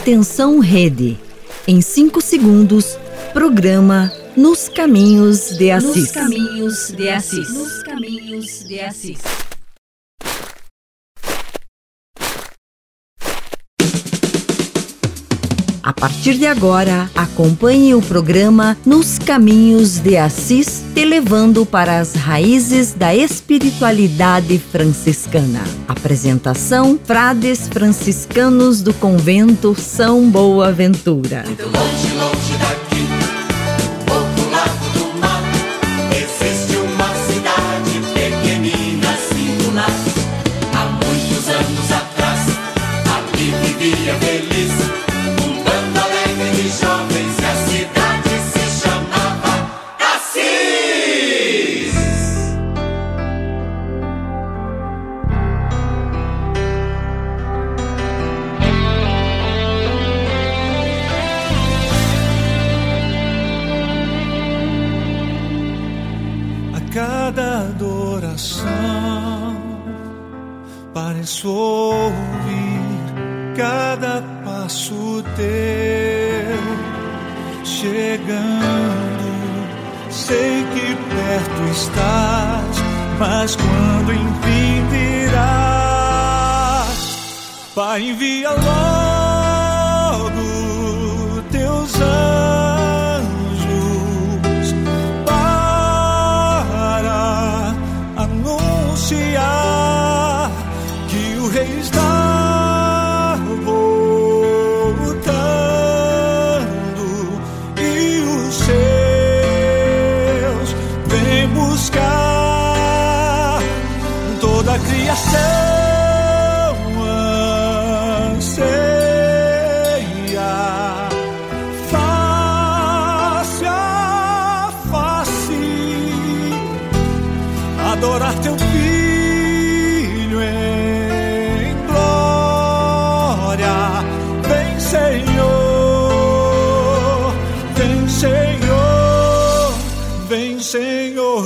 [0.00, 1.18] Atenção Rede.
[1.66, 2.98] Em 5 segundos,
[3.32, 5.96] programa Nos Caminhos de Assis.
[5.96, 7.48] Nos Caminhos de Assis.
[7.54, 9.45] Nos Caminhos de Assis.
[15.96, 22.92] Partir de agora, acompanhe o programa Nos Caminhos de Assis, te levando para as raízes
[22.92, 25.64] da espiritualidade franciscana.
[25.88, 31.44] Apresentação: Frades franciscanos do convento São Boaventura.
[31.46, 32.55] Muito longe, longe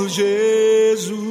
[0.09, 1.31] Jesus.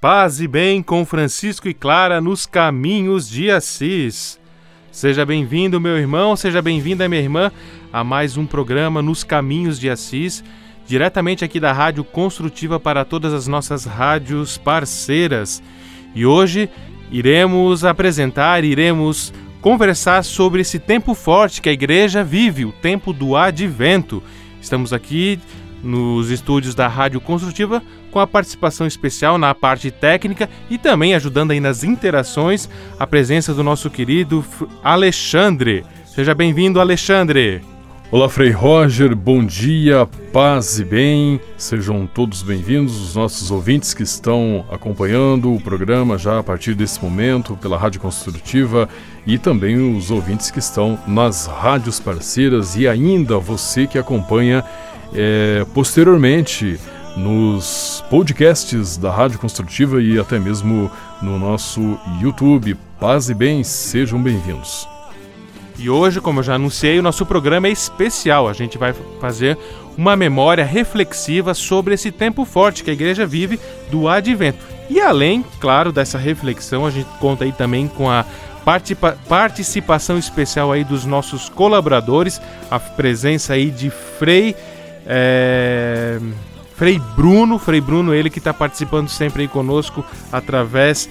[0.00, 4.38] Paz e bem com Francisco e Clara nos caminhos de Assis.
[4.92, 7.52] Seja bem-vindo, meu irmão, seja bem-vinda, minha irmã,
[7.92, 10.42] a mais um programa Nos Caminhos de Assis,
[10.86, 15.62] diretamente aqui da Rádio Construtiva para todas as nossas rádios parceiras.
[16.14, 16.70] E hoje
[17.10, 19.32] iremos apresentar, iremos
[19.68, 24.22] conversar sobre esse tempo forte que a igreja vive, o tempo do advento.
[24.62, 25.38] Estamos aqui
[25.82, 31.50] nos estúdios da Rádio Construtiva com a participação especial na parte técnica e também ajudando
[31.50, 32.66] aí nas interações
[32.98, 34.42] a presença do nosso querido
[34.82, 35.84] Alexandre.
[36.06, 37.60] Seja bem-vindo, Alexandre.
[38.10, 41.38] Olá, Frei Roger, bom dia, paz e bem.
[41.58, 47.04] Sejam todos bem-vindos, os nossos ouvintes que estão acompanhando o programa já a partir desse
[47.04, 48.88] momento pela Rádio Construtiva
[49.26, 54.64] e também os ouvintes que estão nas rádios parceiras e ainda você que acompanha
[55.12, 56.80] eh, posteriormente
[57.14, 62.74] nos podcasts da Rádio Construtiva e até mesmo no nosso YouTube.
[62.98, 64.88] Paz e bem, sejam bem-vindos.
[65.78, 68.48] E hoje, como eu já anunciei, o nosso programa é especial.
[68.48, 69.56] A gente vai fazer
[69.96, 73.58] uma memória reflexiva sobre esse tempo forte que a igreja vive
[73.90, 74.64] do advento.
[74.90, 78.24] E além, claro, dessa reflexão, a gente conta aí também com a
[78.64, 82.40] participa- participação especial aí dos nossos colaboradores,
[82.70, 84.54] a presença aí de Frei
[85.06, 86.18] é,
[86.76, 91.08] Frei Bruno, Frei Bruno, ele que está participando sempre aí conosco através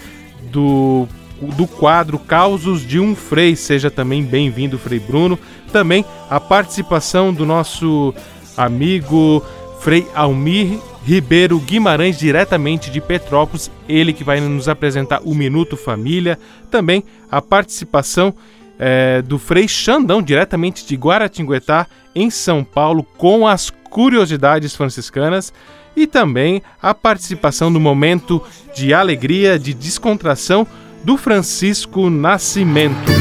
[0.52, 1.08] do,
[1.42, 3.56] do quadro Causos de um Frei.
[3.56, 5.38] Seja também bem-vindo, Frei Bruno.
[5.72, 8.14] Também a participação do nosso
[8.58, 9.44] amigo
[9.80, 16.38] Frei Almir Ribeiro Guimarães, diretamente de Petrópolis, ele que vai nos apresentar o Minuto Família.
[16.70, 17.02] Também
[17.32, 18.34] a participação
[18.78, 25.54] eh, do Frei Xandão, diretamente de Guaratinguetá, em São Paulo, com as curiosidades franciscanas.
[25.96, 28.44] E também a participação no momento
[28.76, 30.68] de alegria, de descontração
[31.04, 33.12] do Francisco Nascimento.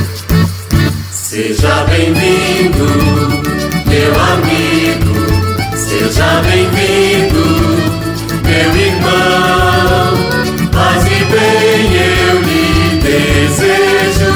[1.10, 2.86] Seja bem-vindo,
[3.86, 5.76] meu amigo.
[5.76, 7.44] Seja bem-vindo,
[8.42, 10.16] meu irmão.
[10.72, 14.32] Paz e bem eu lhe desejo.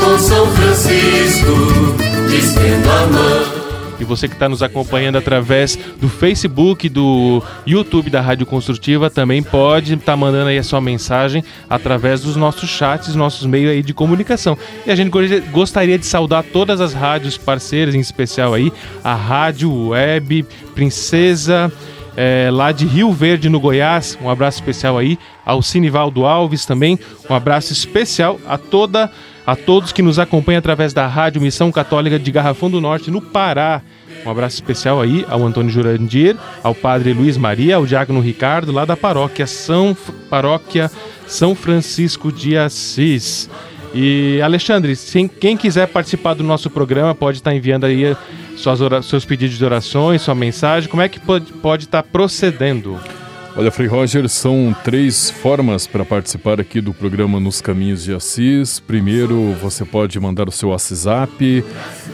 [0.00, 1.96] Com São Francisco,
[2.32, 3.63] estendo a mão.
[3.98, 9.42] E você que está nos acompanhando através do Facebook, do YouTube da Rádio Construtiva, também
[9.42, 13.82] pode estar tá mandando aí a sua mensagem através dos nossos chats, nossos meios aí
[13.82, 14.56] de comunicação.
[14.86, 15.10] E a gente
[15.50, 21.72] gostaria de saudar todas as rádios parceiras, em especial aí a Rádio Web Princesa
[22.16, 24.18] é, lá de Rio Verde, no Goiás.
[24.20, 26.98] Um abraço especial aí ao Sinivaldo Alves também.
[27.28, 29.10] Um abraço especial a toda a
[29.54, 33.82] todos que nos acompanham através da Rádio Missão Católica de Garrafão do Norte, no Pará.
[34.24, 38.86] Um abraço especial aí ao Antônio Jurandir, ao Padre Luiz Maria, ao Diácono Ricardo, lá
[38.86, 39.94] da paróquia São,
[40.30, 40.90] paróquia
[41.26, 43.50] São Francisco de Assis.
[43.94, 44.96] E Alexandre,
[45.38, 48.16] quem quiser participar do nosso programa pode estar enviando aí
[48.56, 50.88] suas seus pedidos de orações, sua mensagem.
[50.88, 52.98] Como é que pode, pode estar procedendo?
[53.56, 58.80] Olha, Frei Roger, são três formas para participar aqui do programa Nos Caminhos de Assis.
[58.80, 61.64] Primeiro, você pode mandar o seu WhatsApp,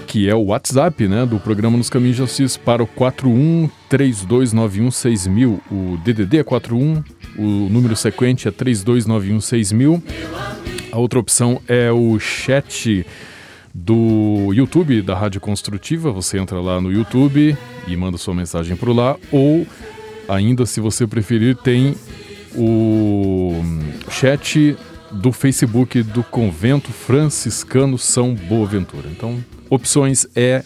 [0.06, 5.60] que é o WhatsApp né, do programa Nos Caminhos de Assis, para o 4132916000.
[5.70, 7.02] O DDD é 41,
[7.38, 10.02] o número sequente é 32916000.
[10.92, 13.06] A outra opção é o chat
[13.74, 16.12] do YouTube da Rádio Construtiva.
[16.12, 19.16] Você entra lá no YouTube e manda sua mensagem por lá.
[19.32, 19.66] Ou,
[20.30, 21.94] ainda, se você preferir, tem
[22.54, 23.62] o
[24.10, 24.76] chat
[25.10, 29.08] do Facebook do Convento Franciscano São Boaventura.
[29.10, 30.62] Então, opções é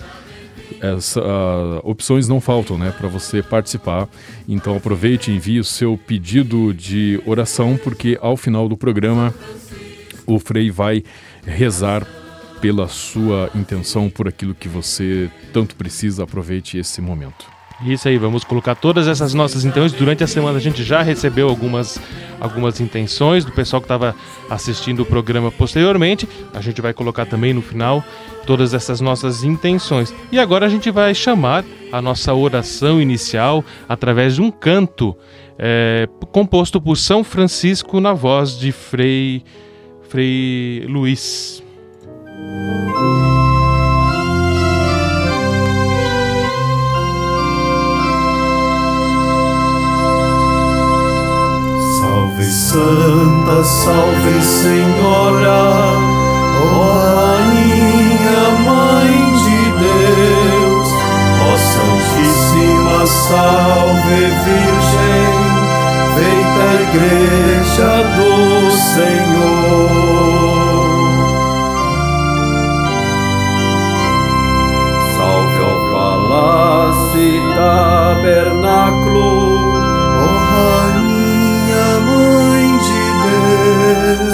[0.80, 4.08] essa, uh, opções não faltam, né, para você participar.
[4.48, 9.32] Então aproveite e envie o seu pedido de oração, porque ao final do programa
[10.26, 11.02] o Frei vai
[11.46, 12.06] rezar
[12.60, 16.24] pela sua intenção, por aquilo que você tanto precisa.
[16.24, 17.53] Aproveite esse momento.
[17.84, 19.92] Isso aí, vamos colocar todas essas nossas intenções.
[19.92, 22.00] Durante a semana a gente já recebeu algumas,
[22.40, 24.14] algumas intenções do pessoal que estava
[24.48, 26.26] assistindo o programa posteriormente.
[26.54, 28.02] A gente vai colocar também no final
[28.46, 30.14] todas essas nossas intenções.
[30.32, 35.14] E agora a gente vai chamar a nossa oração inicial através de um canto
[35.58, 39.44] é, composto por São Francisco na voz de Frei,
[40.08, 41.62] Frei Luiz.
[52.44, 55.96] Salve Santa, salve Senhora,
[56.60, 60.88] ó Rainha, Mãe de Deus,
[61.40, 65.34] ó Santíssima, salve Virgem,
[66.14, 70.04] feita Igreja do Senhor.
[75.92, 79.28] palácio tabernáculo,
[80.18, 80.93] ó Rainha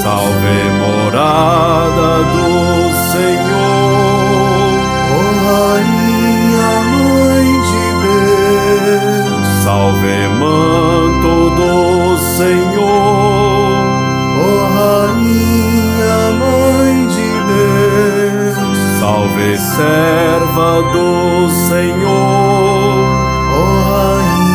[0.02, 2.48] salve morada do
[3.12, 4.70] Senhor,
[5.16, 11.74] oh, Rainha Mãe de Deus, salve manto do
[12.36, 13.78] Senhor,
[14.40, 21.08] oh, Rainha Mãe de Deus, salve serva do
[21.68, 23.08] Senhor,
[23.56, 24.49] oh, Rainha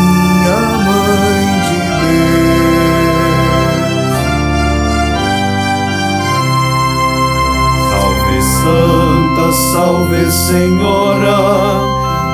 [8.65, 11.37] Santa, salve Senhora,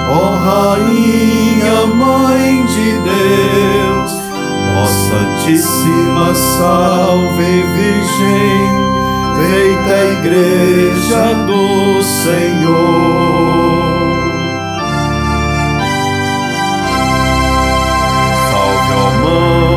[0.10, 4.12] ó Rainha Mãe de Deus,
[4.78, 8.72] ó Santíssima, salve Virgem
[9.36, 13.52] feita Igreja do Senhor.
[19.22, 19.71] Mãe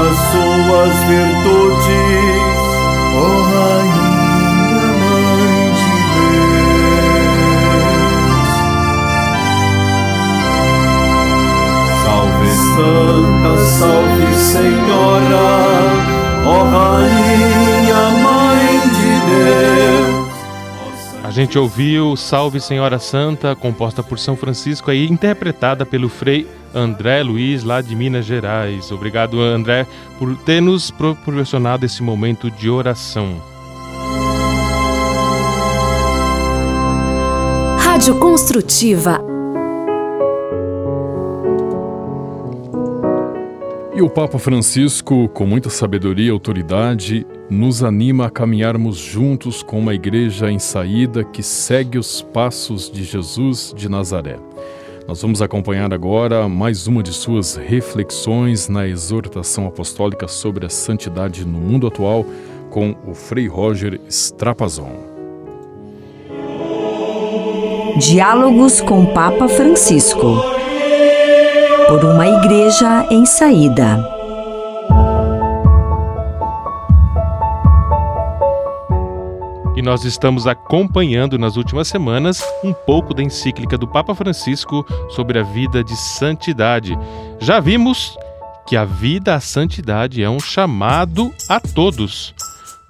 [0.00, 2.58] as suas virtudes,
[3.16, 6.88] oh, Rainha Mãe de Deus.
[12.04, 15.48] Salve Santa, salve Senhora,
[16.46, 20.17] oh, Rainha Mãe de Deus.
[21.28, 27.22] A gente ouviu Salve Senhora Santa, composta por São Francisco e interpretada pelo Frei André
[27.22, 28.90] Luiz, lá de Minas Gerais.
[28.90, 29.86] Obrigado, André,
[30.18, 33.42] por ter nos proporcionado esse momento de oração.
[37.78, 39.37] Rádio Construtiva.
[43.98, 49.76] E o Papa Francisco, com muita sabedoria e autoridade, nos anima a caminharmos juntos com
[49.76, 54.38] uma igreja em saída que segue os passos de Jesus de Nazaré.
[55.08, 61.44] Nós vamos acompanhar agora mais uma de suas reflexões na exortação apostólica sobre a santidade
[61.44, 62.24] no mundo atual
[62.70, 64.92] com o Frei Roger Strapazon.
[67.98, 70.56] Diálogos com Papa Francisco
[71.88, 73.98] por uma igreja em saída.
[79.74, 85.38] E nós estamos acompanhando nas últimas semanas um pouco da encíclica do Papa Francisco sobre
[85.38, 86.94] a vida de santidade.
[87.40, 88.18] Já vimos
[88.66, 92.34] que a vida à santidade é um chamado a todos.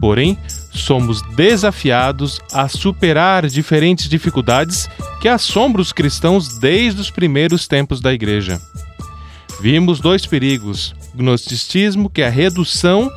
[0.01, 0.37] Porém,
[0.73, 4.89] somos desafiados a superar diferentes dificuldades
[5.21, 8.61] que assombram os cristãos desde os primeiros tempos da Igreja.
[9.61, 13.11] Vimos dois perigos: gnosticismo, que é a redução,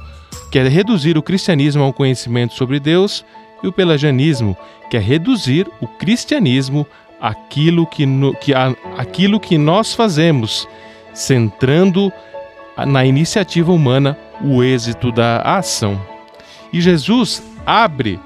[0.51, 3.23] que é reduzir o cristianismo ao conhecimento sobre Deus,
[3.63, 4.57] e o pelagianismo,
[4.89, 6.85] que é reduzir o cristianismo
[7.19, 10.67] àquilo que, no, que, a, aquilo que nós fazemos,
[11.13, 12.11] centrando
[12.87, 16.01] na iniciativa humana o êxito da ação.
[16.73, 18.19] E Jesus abre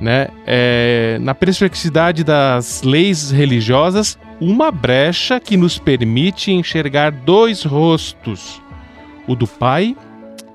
[0.00, 8.60] né, é, na perplexidade das leis religiosas uma brecha que nos permite enxergar dois rostos,
[9.26, 9.96] o do pai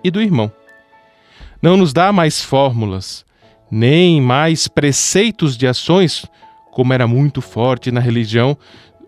[0.03, 0.51] e do irmão.
[1.61, 3.25] Não nos dá mais fórmulas,
[3.69, 6.25] nem mais preceitos de ações,
[6.71, 8.57] como era muito forte na religião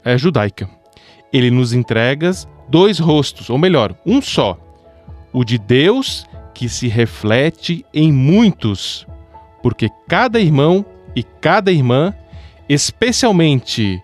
[0.04, 0.70] é, judaica.
[1.32, 2.32] Ele nos entrega
[2.68, 4.58] dois rostos, ou melhor, um só:
[5.32, 9.08] o de Deus que se reflete em muitos,
[9.64, 10.86] porque cada irmão
[11.16, 12.14] e cada irmã,
[12.68, 14.02] especialmente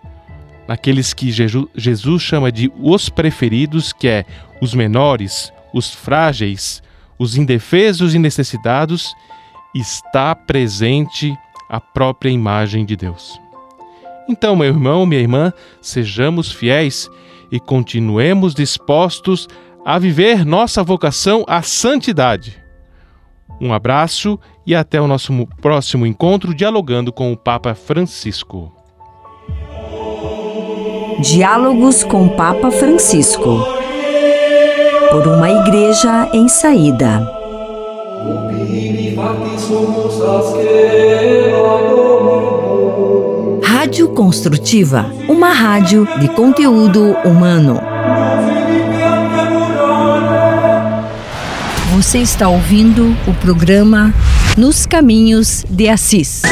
[0.67, 4.25] naqueles que Jesus chama de os preferidos, que é
[4.61, 6.83] os menores, os frágeis,
[7.17, 9.15] os indefesos e necessitados,
[9.73, 11.33] está presente
[11.69, 13.39] a própria imagem de Deus.
[14.29, 17.09] Então, meu irmão, minha irmã, sejamos fiéis
[17.51, 19.47] e continuemos dispostos
[19.85, 22.61] a viver nossa vocação à santidade.
[23.59, 28.76] Um abraço e até o nosso próximo encontro dialogando com o Papa Francisco.
[31.19, 33.59] Diálogos com Papa Francisco.
[35.09, 37.27] Por uma igreja em saída.
[43.63, 47.81] Rádio Construtiva, uma rádio de conteúdo humano.
[51.95, 54.13] Você está ouvindo o programa
[54.55, 56.43] Nos Caminhos de Assis.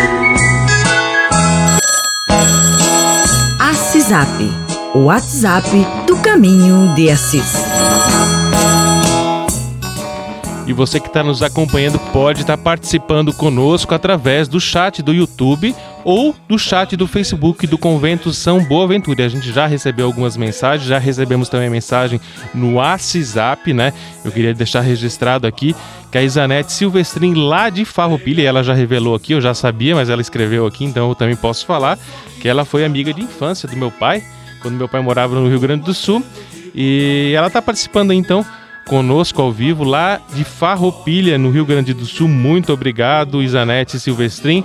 [4.93, 5.67] O WhatsApp
[6.05, 7.55] do Caminho de Assis.
[10.67, 15.11] E você que está nos acompanhando pode estar tá participando conosco através do chat do
[15.11, 19.25] YouTube ou do chat do Facebook do Convento São Boaventura.
[19.25, 22.21] A gente já recebeu algumas mensagens, já recebemos também mensagem
[22.53, 23.91] no WhatsApp, né?
[24.23, 25.75] Eu queria deixar registrado aqui
[26.11, 30.07] que a Isanete Silvestrin, lá de Farroupilha, ela já revelou aqui, eu já sabia, mas
[30.07, 31.97] ela escreveu aqui, então eu também posso falar
[32.39, 34.23] que ela foi amiga de infância do meu pai,
[34.61, 36.23] quando meu pai morava no Rio Grande do Sul.
[36.75, 38.45] E ela está participando então
[38.85, 42.27] conosco ao vivo lá de Farroupilha, no Rio Grande do Sul.
[42.27, 44.63] Muito obrigado, Isanete Silvestrin.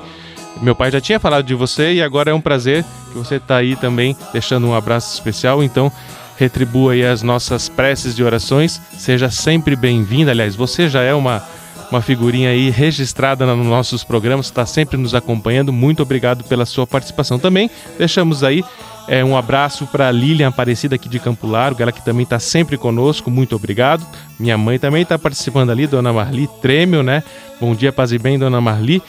[0.61, 3.57] Meu pai já tinha falado de você e agora é um prazer que você está
[3.57, 5.63] aí também, deixando um abraço especial.
[5.63, 5.91] Então,
[6.37, 8.81] retribua aí as nossas preces de orações.
[8.97, 10.31] Seja sempre bem-vinda.
[10.31, 11.43] Aliás, você já é uma,
[11.91, 15.73] uma figurinha aí registrada nos nossos programas, está sempre nos acompanhando.
[15.73, 17.71] Muito obrigado pela sua participação também.
[17.99, 18.65] Deixamos aí
[19.09, 22.77] é, um abraço para Lilian Aparecida aqui de Campo Largo, ela que também está sempre
[22.77, 24.07] conosco, muito obrigado.
[24.39, 27.23] Minha mãe também está participando ali, Dona Marli Trêmio, né?
[27.61, 29.03] Bom dia, paz e bem, Dona Marli.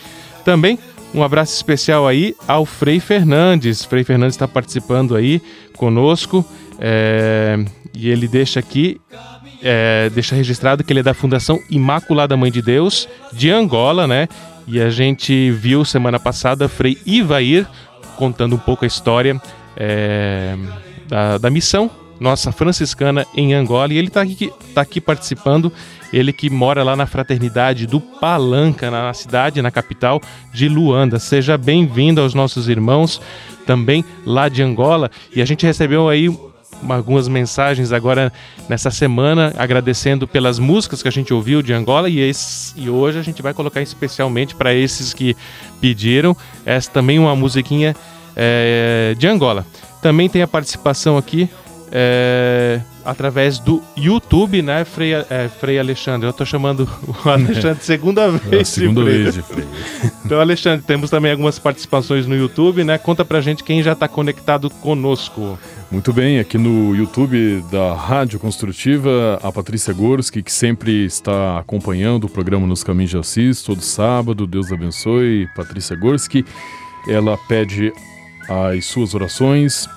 [0.43, 0.79] Também
[1.13, 3.83] um abraço especial aí ao Frei Fernandes.
[3.83, 5.41] Frei Fernandes está participando aí
[5.75, 6.45] conosco
[6.79, 7.63] é,
[7.93, 8.99] e ele deixa aqui,
[9.61, 14.27] é, deixa registrado que ele é da Fundação Imaculada Mãe de Deus de Angola, né?
[14.67, 17.67] E a gente viu semana passada Frei Ivair
[18.15, 19.41] contando um pouco a história
[19.75, 20.55] é,
[21.07, 21.89] da, da missão
[22.21, 25.73] nossa franciscana em Angola e ele está aqui, tá aqui participando.
[26.13, 30.21] Ele que mora lá na fraternidade do Palanca, na cidade, na capital
[30.53, 31.17] de Luanda.
[31.17, 33.19] Seja bem-vindo aos nossos irmãos
[33.65, 35.09] também lá de Angola.
[35.35, 36.29] E a gente recebeu aí
[36.87, 38.31] algumas mensagens agora
[38.69, 43.17] nessa semana, agradecendo pelas músicas que a gente ouviu de Angola e, esse, e hoje
[43.17, 45.35] a gente vai colocar especialmente para esses que
[45.79, 47.95] pediram essa também uma musiquinha
[48.35, 49.65] é, de Angola.
[50.03, 51.49] Também tem a participação aqui
[51.91, 56.27] é, através do YouTube, né, Frei, é, Frei Alexandre?
[56.27, 58.61] Eu tô chamando o Alexandre segunda vez.
[58.61, 59.23] É segunda Frei.
[59.23, 59.65] vez Frei.
[60.25, 62.97] Então, Alexandre, temos também algumas participações no YouTube, né?
[62.97, 65.59] Conta pra gente quem já tá conectado conosco.
[65.91, 72.25] Muito bem, aqui no YouTube da Rádio Construtiva, a Patrícia Gorski, que sempre está acompanhando
[72.25, 74.47] o programa Nos Caminhos de Assis, todo sábado.
[74.47, 75.49] Deus abençoe.
[75.53, 76.45] Patrícia Gorski,
[77.09, 77.91] ela pede
[78.47, 79.89] as suas orações.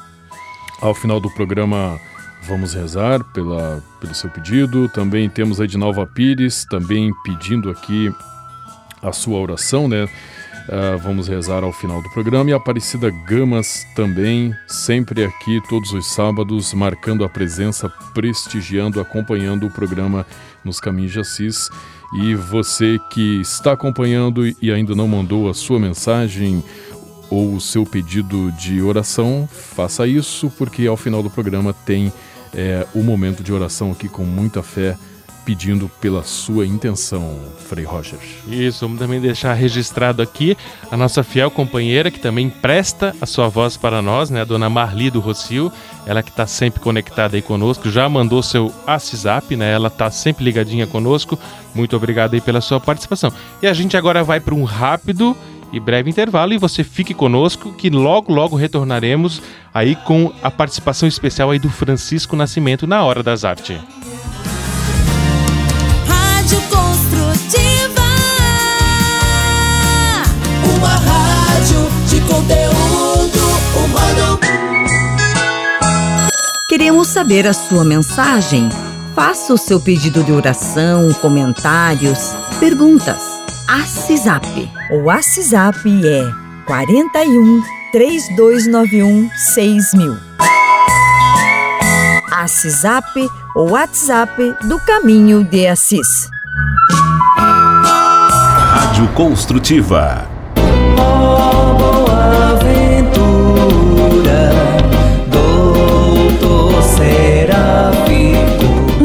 [0.84, 1.98] Ao final do programa,
[2.42, 4.86] vamos rezar pela, pelo seu pedido.
[4.86, 8.14] Também temos a Edinalva Pires, também pedindo aqui
[9.00, 10.06] a sua oração, né?
[10.68, 12.50] Ah, vamos rezar ao final do programa.
[12.50, 19.66] E a Aparecida Gamas também, sempre aqui todos os sábados, marcando a presença, prestigiando, acompanhando
[19.66, 20.26] o programa
[20.62, 21.70] Nos Caminhos de Assis.
[22.20, 26.62] E você que está acompanhando e ainda não mandou a sua mensagem
[27.34, 32.12] ou o seu pedido de oração, faça isso, porque ao final do programa tem
[32.54, 34.96] é, o momento de oração aqui com muita fé,
[35.44, 37.38] pedindo pela sua intenção,
[37.68, 38.18] Frei Roger.
[38.48, 40.56] Isso, vamos também deixar registrado aqui
[40.90, 44.40] a nossa fiel companheira que também presta a sua voz para nós, né?
[44.40, 45.70] A dona Marli do Rocio,
[46.06, 49.72] ela que está sempre conectada aí conosco, já mandou seu WhatsApp, né?
[49.72, 51.38] Ela está sempre ligadinha conosco.
[51.74, 53.30] Muito obrigado aí pela sua participação.
[53.60, 55.36] E a gente agora vai para um rápido
[55.74, 61.08] e breve intervalo e você fique conosco que logo logo retornaremos aí com a participação
[61.08, 63.76] especial aí do Francisco Nascimento na Hora das Artes.
[66.06, 68.04] Rádio Construtiva.
[70.76, 73.40] Uma rádio de conteúdo
[73.84, 74.38] humano.
[76.68, 78.68] Queremos saber a sua mensagem.
[79.12, 83.33] Faça o seu pedido de oração, comentários, perguntas.
[83.68, 84.70] ACISAP.
[84.92, 86.30] O ACISAP é
[86.66, 90.18] 41 3291 6000.
[92.32, 96.28] ACISAP, o WhatsApp do Caminho de Assis.
[97.38, 100.28] Rádio Construtiva.
[100.98, 101.24] Um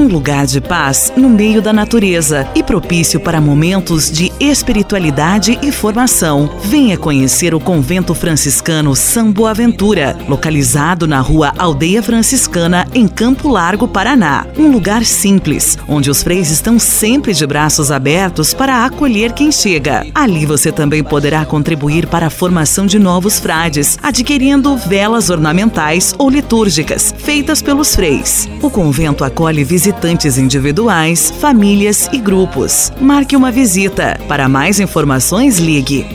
[0.09, 6.49] lugar de paz no meio da natureza e propício para momentos de espiritualidade e formação.
[6.63, 13.87] Venha conhecer o convento franciscano São Boaventura, localizado na rua Aldeia Franciscana, em Campo Largo,
[13.87, 14.45] Paraná.
[14.57, 20.05] Um lugar simples, onde os freis estão sempre de braços abertos para acolher quem chega.
[20.15, 26.29] Ali você também poderá contribuir para a formação de novos frades, adquirindo velas ornamentais ou
[26.29, 28.49] litúrgicas, feitas pelos freis.
[28.61, 29.98] O convento acolhe visitantes
[30.37, 32.91] individuais, famílias e grupos.
[32.99, 34.19] Marque uma visita.
[34.27, 36.05] Para mais informações, ligue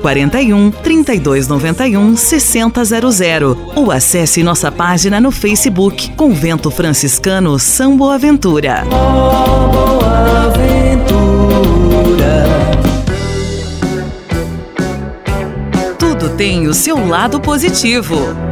[0.00, 8.84] 041 3291 6000 ou acesse nossa página no Facebook Convento Franciscano São Boaventura.
[15.98, 18.47] Tudo tem o seu lado positivo.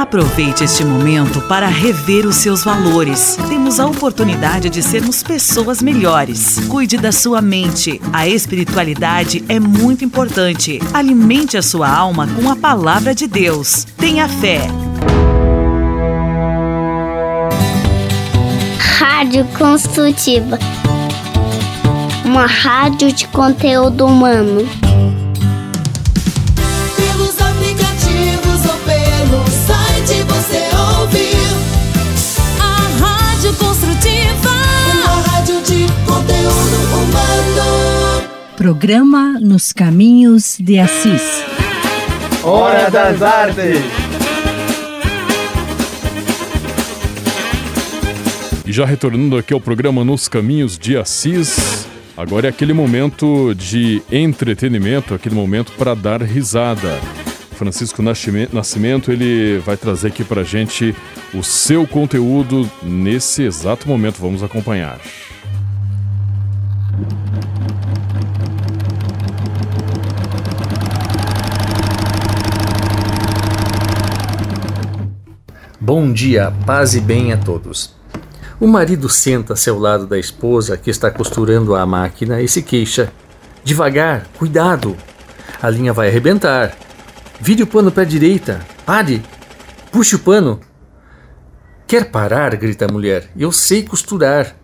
[0.00, 3.36] Aproveite este momento para rever os seus valores.
[3.50, 6.58] Temos a oportunidade de sermos pessoas melhores.
[6.68, 8.00] Cuide da sua mente.
[8.10, 10.80] A espiritualidade é muito importante.
[10.94, 13.86] Alimente a sua alma com a palavra de Deus.
[13.98, 14.62] Tenha fé.
[18.98, 20.58] Rádio Construtiva.
[22.24, 24.66] Uma rádio de conteúdo humano.
[38.64, 41.22] Programa Nos Caminhos de Assis.
[42.44, 43.80] Hora das Artes.
[48.66, 54.02] E já retornando aqui ao programa Nos Caminhos de Assis, agora é aquele momento de
[54.12, 57.00] entretenimento, aquele momento para dar risada.
[57.52, 60.94] Francisco Nascime- Nascimento, ele vai trazer aqui pra gente
[61.32, 64.18] o seu conteúdo nesse exato momento.
[64.20, 64.98] Vamos acompanhar.
[75.92, 77.92] Bom dia, paz e bem a todos.
[78.60, 83.12] O marido senta-se ao lado da esposa que está costurando a máquina e se queixa.
[83.64, 84.96] Devagar, cuidado!
[85.60, 86.76] A linha vai arrebentar.
[87.40, 88.64] Vire o pano para a direita.
[88.86, 89.20] Pare!
[89.90, 90.60] Puxe o pano!
[91.88, 92.54] Quer parar?
[92.54, 93.28] grita a mulher.
[93.36, 94.54] Eu sei costurar.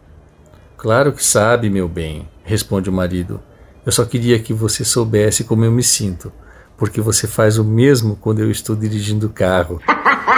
[0.77, 3.41] Claro que sabe, meu bem, responde o marido.
[3.85, 6.33] Eu só queria que você soubesse como eu me sinto,
[6.77, 9.81] porque você faz o mesmo quando eu estou dirigindo o carro.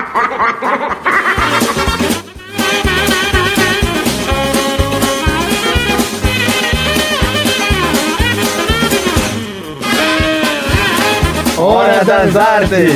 [11.69, 12.93] Hora das Artes.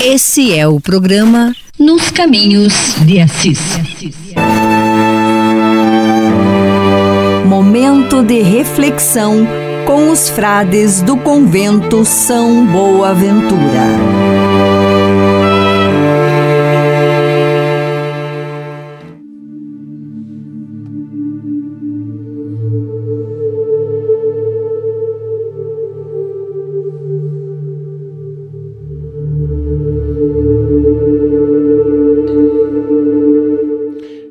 [0.00, 3.58] Esse é o programa Nos Caminhos de Assis.
[7.44, 9.44] Momento de reflexão
[9.84, 14.51] com os frades do convento São Boaventura.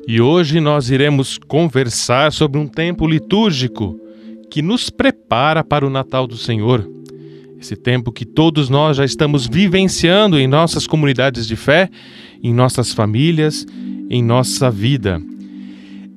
[0.06, 3.98] E hoje nós iremos conversar sobre um tempo litúrgico
[4.50, 6.90] que nos prepara para o Natal do Senhor.
[7.60, 11.88] Esse tempo que todos nós já estamos vivenciando em nossas comunidades de fé,
[12.42, 13.64] em nossas famílias,
[14.10, 15.22] em nossa vida.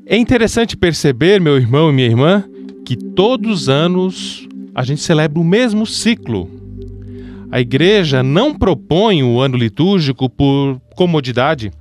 [0.07, 2.43] É interessante perceber, meu irmão e minha irmã,
[2.83, 6.49] que todos os anos a gente celebra o mesmo ciclo.
[7.51, 11.71] A igreja não propõe o ano litúrgico por comodidade.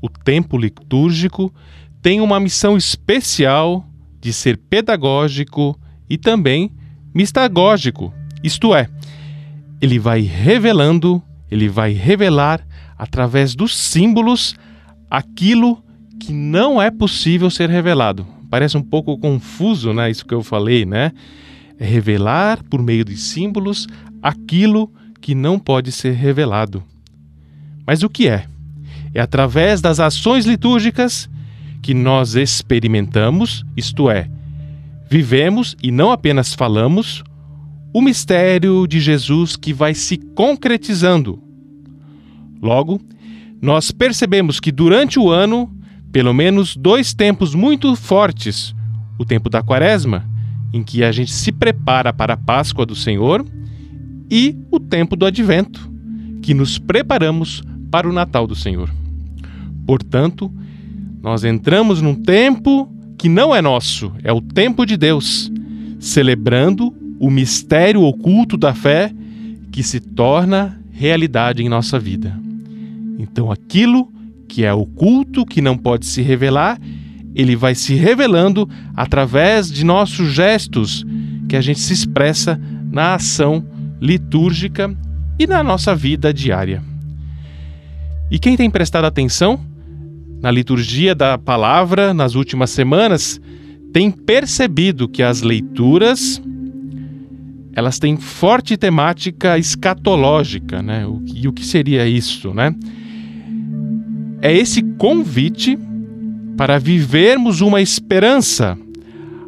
[0.00, 1.52] O tempo litúrgico
[2.00, 3.86] tem uma missão especial
[4.20, 6.72] de ser pedagógico e também
[7.14, 8.88] mistagógico, isto é,
[9.80, 12.64] ele vai revelando, ele vai revelar
[12.96, 14.54] através dos símbolos
[15.10, 15.82] aquilo
[16.18, 18.26] que não é possível ser revelado.
[18.50, 20.10] Parece um pouco confuso, né?
[20.10, 21.12] Isso que eu falei, né?
[21.78, 23.86] É revelar por meio de símbolos
[24.22, 26.82] aquilo que não pode ser revelado.
[27.86, 28.46] Mas o que é?
[29.14, 31.28] É através das ações litúrgicas
[31.82, 34.28] que nós experimentamos, isto é,
[35.10, 37.24] vivemos e não apenas falamos,
[37.92, 41.42] o mistério de Jesus que vai se concretizando.
[42.62, 43.00] Logo,
[43.60, 45.70] nós percebemos que durante o ano,
[46.12, 48.74] pelo menos dois tempos muito fortes:
[49.18, 50.24] o tempo da Quaresma,
[50.72, 53.44] em que a gente se prepara para a Páscoa do Senhor,
[54.30, 55.90] e o tempo do Advento,
[56.40, 58.99] que nos preparamos para o Natal do Senhor.
[59.86, 60.52] Portanto,
[61.22, 62.88] nós entramos num tempo
[63.18, 65.52] que não é nosso, é o tempo de Deus,
[65.98, 69.12] celebrando o mistério oculto da fé
[69.70, 72.34] que se torna realidade em nossa vida.
[73.18, 74.10] Então, aquilo
[74.48, 76.80] que é oculto, que não pode se revelar,
[77.34, 81.06] ele vai se revelando através de nossos gestos,
[81.48, 83.64] que a gente se expressa na ação
[84.00, 84.94] litúrgica
[85.38, 86.82] e na nossa vida diária.
[88.30, 89.60] E quem tem prestado atenção
[90.40, 93.40] na liturgia da palavra nas últimas semanas
[93.92, 96.40] tem percebido que as leituras
[97.72, 101.06] elas têm forte temática escatológica, né?
[101.34, 102.74] E o que seria isso, né?
[104.42, 105.78] É esse convite
[106.56, 108.76] para vivermos uma esperança,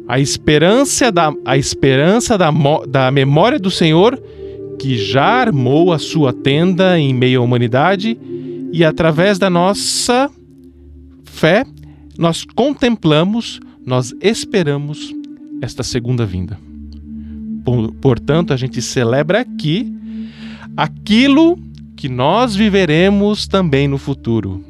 [0.07, 2.51] a esperança da, a esperança da,
[2.87, 4.21] da memória do Senhor
[4.79, 8.17] que já armou a sua tenda em meio à humanidade
[8.71, 10.29] e através da nossa
[11.33, 11.65] fé
[12.17, 15.13] nós contemplamos, nós esperamos
[15.61, 16.59] esta segunda vinda.
[17.99, 19.91] Portanto, a gente celebra aqui
[20.77, 21.57] aquilo
[21.95, 24.63] que nós viveremos também no futuro.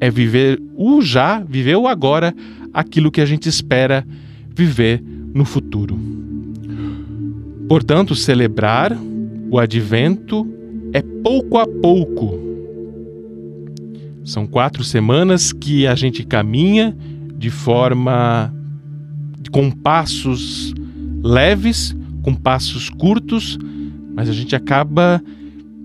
[0.00, 2.34] É viver o já, viver o agora,
[2.72, 4.06] aquilo que a gente espera
[4.54, 5.02] viver
[5.34, 5.98] no futuro.
[7.68, 8.96] Portanto, celebrar
[9.50, 10.46] o advento
[10.92, 12.47] é pouco a pouco.
[14.28, 16.94] São quatro semanas que a gente caminha
[17.38, 18.54] de forma
[19.50, 20.74] com passos
[21.24, 23.58] leves, com passos curtos,
[24.14, 25.22] mas a gente acaba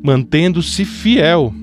[0.03, 1.53] mantendo-se fiel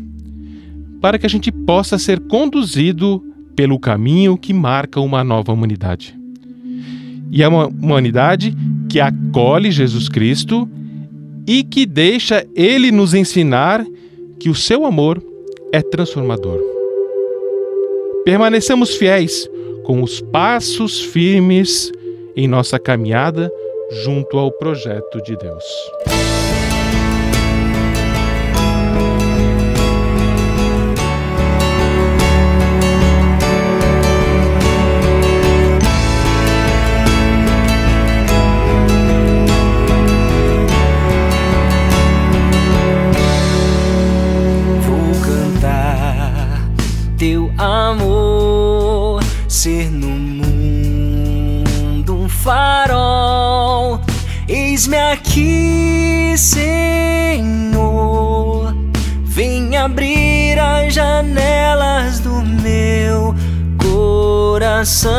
[1.03, 3.23] para que a gente possa ser conduzido
[3.55, 6.19] pelo caminho que marca uma nova humanidade.
[7.31, 8.57] E é uma humanidade
[8.89, 10.67] que acolhe Jesus Cristo
[11.47, 13.85] e que deixa ele nos ensinar
[14.39, 15.23] que o seu amor
[15.73, 16.61] é transformador.
[18.25, 19.49] Permaneçamos fiéis
[19.85, 21.91] com os passos firmes
[22.37, 23.51] em nossa caminhada
[24.05, 25.65] junto ao projeto de Deus.
[54.81, 56.65] Eis-me aqui, Senhor.
[59.25, 63.35] Vem abrir as janelas do meu
[63.77, 65.11] coração.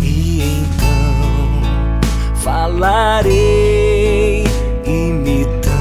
[0.00, 2.00] E então
[2.36, 3.34] falarei,
[4.86, 5.74] imitando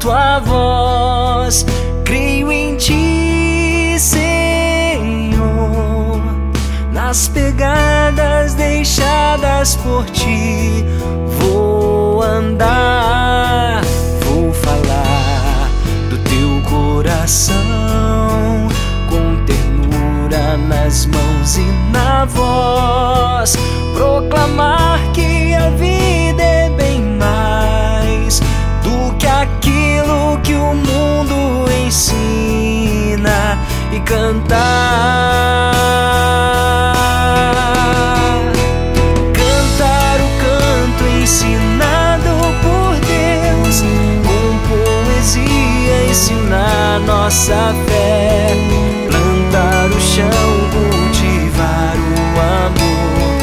[0.00, 1.64] tua voz.
[2.04, 5.40] Creio em ti, Senhor.
[6.92, 9.39] Nas pegadas deixadas
[9.76, 10.84] por ti.
[11.38, 13.82] Vou andar,
[14.24, 15.68] vou falar
[16.08, 17.56] do teu coração
[19.08, 23.56] com ternura nas mãos e na voz,
[23.94, 28.40] proclamar que a vida é bem mais
[28.82, 33.58] do que aquilo que o mundo ensina
[33.92, 35.69] e cantar.
[47.30, 48.56] Nossa fé,
[49.06, 50.28] plantar o chão,
[50.72, 53.38] cultivar o amor,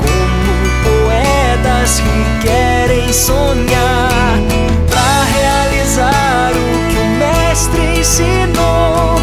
[0.00, 4.40] como poetas que querem sonhar.
[4.88, 9.16] Pra realizar o que o mestre ensinou.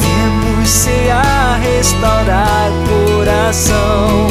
[0.00, 4.26] Viemos cear, restaurar coração,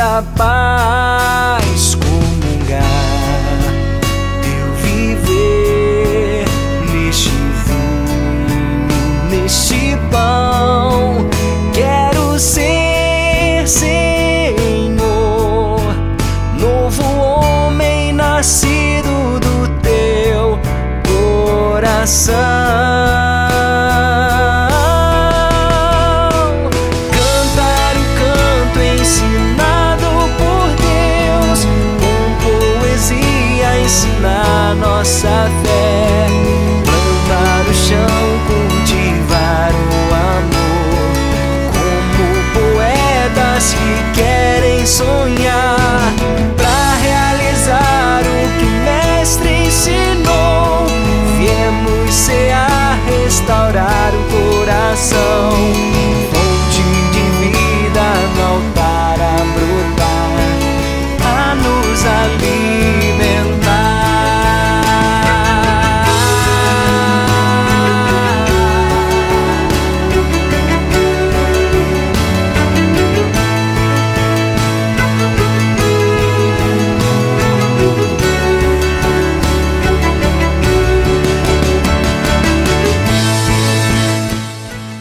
[0.00, 2.80] da paz comungar
[4.40, 6.46] teu viver
[6.90, 7.28] neste
[7.66, 8.88] vinho,
[9.28, 11.28] neste pão.
[11.74, 14.54] Quero ser, Senhor,
[16.58, 20.58] novo homem nascido do teu
[21.06, 22.59] coração.
[35.40, 35.89] Nossa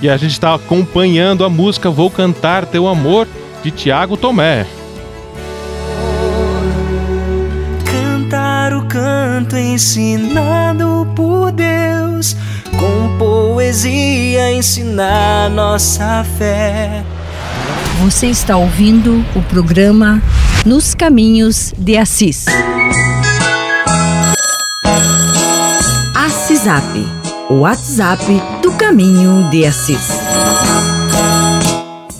[0.09, 3.27] a gente está acompanhando a música Vou Cantar Teu Amor,
[3.63, 4.65] de Tiago Tomé.
[7.85, 12.35] Cantar o canto ensinado por Deus,
[12.77, 17.03] com poesia ensinar nossa fé.
[18.01, 20.23] Você está ouvindo o programa
[20.65, 22.45] Nos Caminhos de Assis.
[26.15, 27.18] Assisap,
[27.49, 28.23] o WhatsApp
[28.61, 30.19] do Caminho de Assis.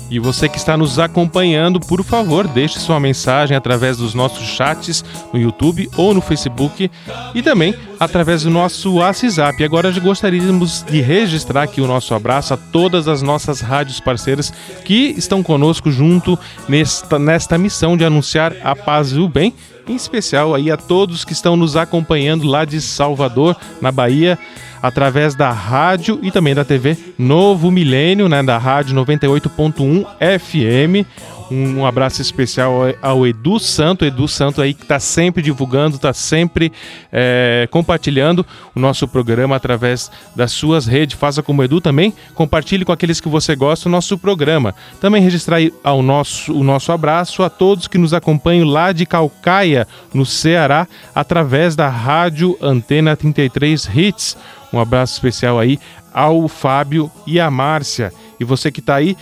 [0.10, 5.06] E você que está nos acompanhando, por favor, deixe sua mensagem através dos nossos chats
[5.32, 6.90] no YouTube ou no Facebook
[7.36, 9.62] e também através do nosso WhatsApp.
[9.62, 14.52] E agora gostaríamos de registrar aqui o nosso abraço a todas as nossas rádios parceiras
[14.84, 19.54] que estão conosco junto nesta, nesta missão de anunciar a paz e o bem,
[19.88, 24.40] em especial aí a todos que estão nos acompanhando lá de Salvador, na Bahia
[24.82, 30.06] através da rádio e também da TV Novo Milênio, né, da rádio 98.1
[30.40, 31.06] FM.
[31.52, 36.14] Um, um abraço especial ao, Edu Santo, Edu Santo aí que está sempre divulgando, está
[36.14, 36.72] sempre
[37.12, 41.18] é, compartilhando o nosso programa através das suas redes.
[41.18, 44.76] Faça como o Edu também, compartilhe com aqueles que você gosta o nosso programa.
[45.02, 49.88] Também registrar ao nosso, o nosso abraço a todos que nos acompanham lá de Calcaia,
[50.14, 54.38] no Ceará, através da rádio Antena 33 Hits.
[54.72, 55.80] Um abraço especial aí
[56.14, 58.14] ao Fábio e à Márcia.
[58.40, 59.18] E você que está aí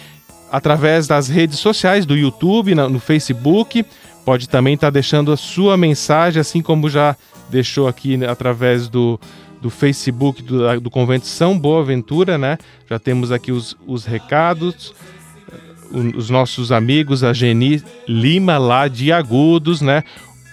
[0.52, 3.86] através das redes sociais, do YouTube, no Facebook,
[4.26, 7.16] pode também estar tá deixando a sua mensagem, assim como já
[7.50, 9.20] deixou aqui né, através do,
[9.62, 12.58] do Facebook do, do Convento São Boaventura, né?
[12.90, 14.94] Já temos aqui os, os recados.
[15.92, 20.04] os nossos amigos, a Geni Lima, lá de Agudos, né?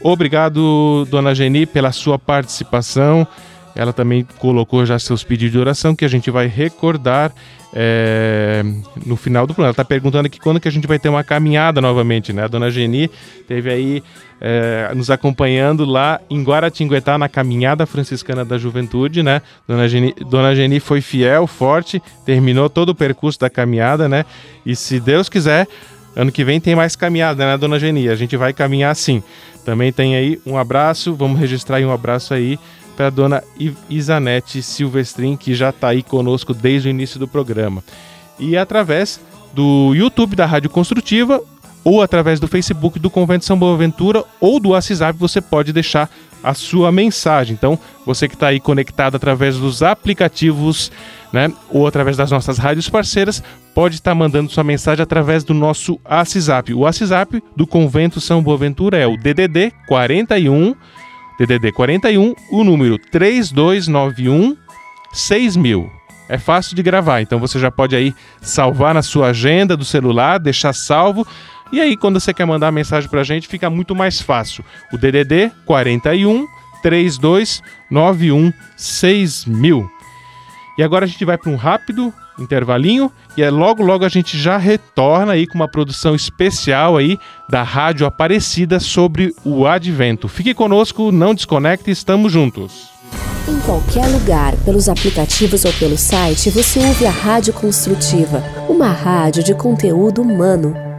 [0.00, 3.26] Obrigado, dona Geni, pela sua participação.
[3.74, 7.32] Ela também colocou já seus pedidos de oração que a gente vai recordar
[7.74, 8.62] é,
[9.04, 9.68] no final do programa.
[9.68, 12.44] Ela está perguntando aqui quando que a gente vai ter uma caminhada novamente, né?
[12.44, 13.10] A dona Geni
[13.48, 14.02] teve aí
[14.40, 19.42] é, nos acompanhando lá em Guaratinguetá, na Caminhada Franciscana da Juventude, né?
[19.66, 24.24] Dona Geni, dona Geni foi fiel, forte, terminou todo o percurso da caminhada, né?
[24.64, 25.66] E se Deus quiser,
[26.14, 28.08] ano que vem tem mais caminhada, né, dona Geni?
[28.08, 29.20] A gente vai caminhar sim.
[29.64, 32.58] Também tem aí um abraço, vamos registrar aí um abraço aí
[32.96, 33.42] para a dona
[33.88, 37.82] Isanete Silvestrin, que já está aí conosco desde o início do programa.
[38.38, 39.20] E através
[39.52, 41.40] do YouTube da Rádio Construtiva
[41.84, 46.10] ou através do Facebook do Convento São Boaventura ou do WhatsApp você pode deixar
[46.42, 47.54] a sua mensagem.
[47.54, 50.92] Então, você que está aí conectado através dos aplicativos,
[51.32, 53.42] né, ou através das nossas rádios parceiras,
[53.74, 56.74] pode estar mandando sua mensagem através do nosso WhatsApp.
[56.74, 60.74] O WhatsApp do Convento São Boaventura é o DDD 41
[61.38, 64.56] DDD 41, o número 3291
[65.12, 65.90] 6000.
[66.28, 70.38] É fácil de gravar, então você já pode aí salvar na sua agenda do celular,
[70.38, 71.26] deixar salvo.
[71.70, 74.64] E aí, quando você quer mandar mensagem pra gente, fica muito mais fácil.
[74.92, 76.46] O DDD 41
[76.82, 79.90] 3291 6000.
[80.78, 84.38] E agora a gente vai para um rápido intervalinho e é logo logo a gente
[84.38, 87.18] já retorna aí com uma produção especial aí
[87.48, 90.28] da Rádio Aparecida sobre o Advento.
[90.28, 92.94] Fique conosco, não desconecte, estamos juntos.
[93.46, 99.44] Em qualquer lugar, pelos aplicativos ou pelo site, você ouve a Rádio Construtiva, uma rádio
[99.44, 100.93] de conteúdo humano.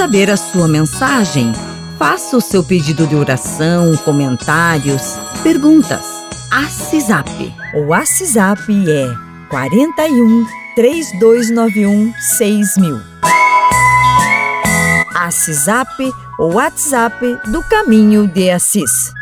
[0.00, 1.52] Saber a sua mensagem.
[1.98, 6.06] Faça o seu pedido de oração, comentários, perguntas.
[6.50, 7.54] ACISAP.
[7.74, 9.14] O WhatsApp é
[9.50, 12.98] 41 3291 6000.
[15.14, 19.12] ACISAP, o WhatsApp do Caminho de Assis.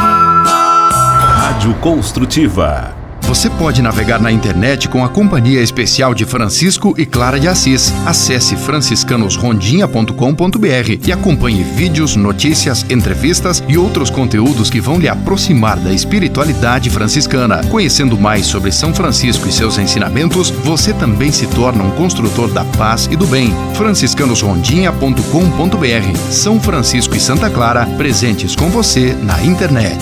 [0.00, 2.97] Rádio Construtiva.
[3.28, 7.92] Você pode navegar na internet com a Companhia Especial de Francisco e Clara de Assis.
[8.06, 15.92] Acesse franciscanosrondinha.com.br e acompanhe vídeos, notícias, entrevistas e outros conteúdos que vão lhe aproximar da
[15.92, 17.62] espiritualidade franciscana.
[17.64, 22.64] Conhecendo mais sobre São Francisco e seus ensinamentos, você também se torna um construtor da
[22.64, 23.52] paz e do bem.
[23.74, 29.98] franciscanosrondinha.com.br São Francisco e Santa Clara, presentes com você na internet.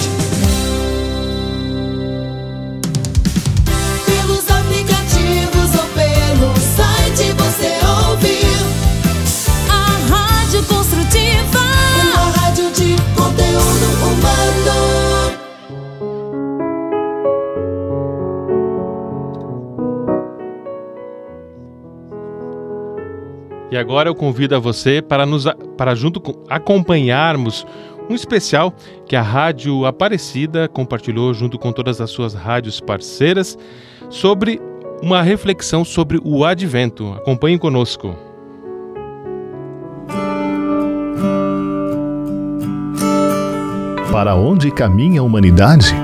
[23.76, 25.44] E agora eu convido a você para nos
[25.76, 27.66] para junto com, acompanharmos
[28.08, 28.72] um especial
[29.06, 33.58] que a Rádio Aparecida compartilhou junto com todas as suas rádios parceiras
[34.08, 34.62] sobre
[35.02, 37.12] uma reflexão sobre o advento.
[37.18, 38.16] Acompanhe conosco.
[44.10, 45.94] Para onde caminha a humanidade?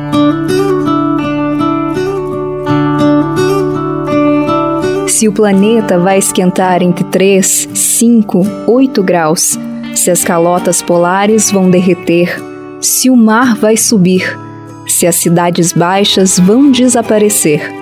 [5.22, 9.56] Se o planeta vai esquentar entre 3, 5, 8 graus,
[9.94, 12.42] se as calotas polares vão derreter,
[12.80, 14.37] se o mar vai subir,
[14.85, 17.72] se as cidades baixas vão desaparecer,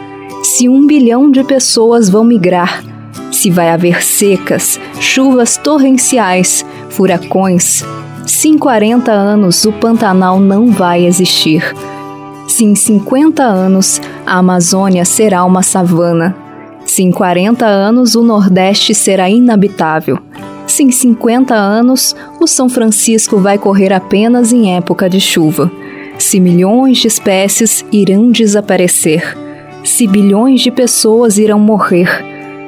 [0.43, 2.85] se um bilhão de pessoas vão migrar,
[3.33, 7.83] se vai haver secas, chuvas torrenciais, furacões,
[8.27, 11.65] se em 40 anos o Pantanal não vai existir,
[12.47, 16.50] se em 50 anos a Amazônia será uma savana,
[16.91, 20.19] se em 40 anos o Nordeste será inabitável,
[20.67, 25.71] se em 50 anos o São Francisco vai correr apenas em época de chuva,
[26.19, 29.39] se milhões de espécies irão desaparecer,
[29.85, 32.09] se bilhões de pessoas irão morrer,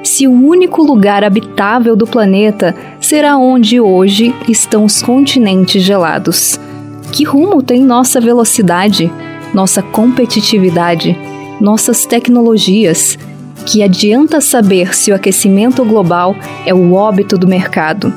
[0.05, 6.61] se o único lugar habitável do planeta será onde hoje estão os continentes gelados.
[7.11, 9.12] Que rumo tem nossa velocidade,
[9.53, 11.18] nossa competitividade,
[11.61, 13.18] nossas tecnologias?
[13.66, 16.36] Que adianta saber se o aquecimento global
[16.66, 18.12] é o óbito do mercado?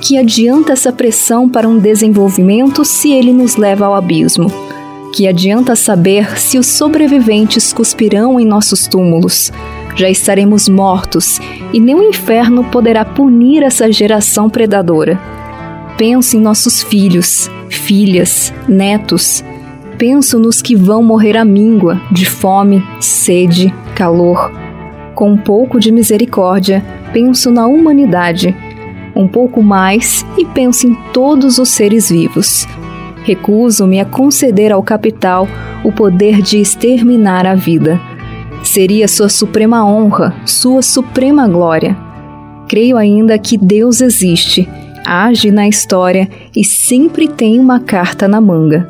[0.00, 4.50] Que adianta essa pressão para um desenvolvimento se ele nos leva ao abismo?
[5.14, 9.50] Que adianta saber se os sobreviventes cuspirão em nossos túmulos?
[9.98, 11.40] já estaremos mortos
[11.72, 15.20] e nem o inferno poderá punir essa geração predadora.
[15.98, 19.44] Penso em nossos filhos, filhas, netos.
[19.98, 24.67] Penso nos que vão morrer à míngua, de fome, sede, calor.
[25.18, 26.80] Com um pouco de misericórdia,
[27.12, 28.54] penso na humanidade.
[29.16, 32.68] Um pouco mais e penso em todos os seres vivos.
[33.24, 35.48] Recuso-me a conceder ao capital
[35.82, 38.00] o poder de exterminar a vida.
[38.62, 41.96] Seria sua suprema honra, sua suprema glória.
[42.68, 44.68] Creio ainda que Deus existe,
[45.04, 48.88] age na história e sempre tem uma carta na manga.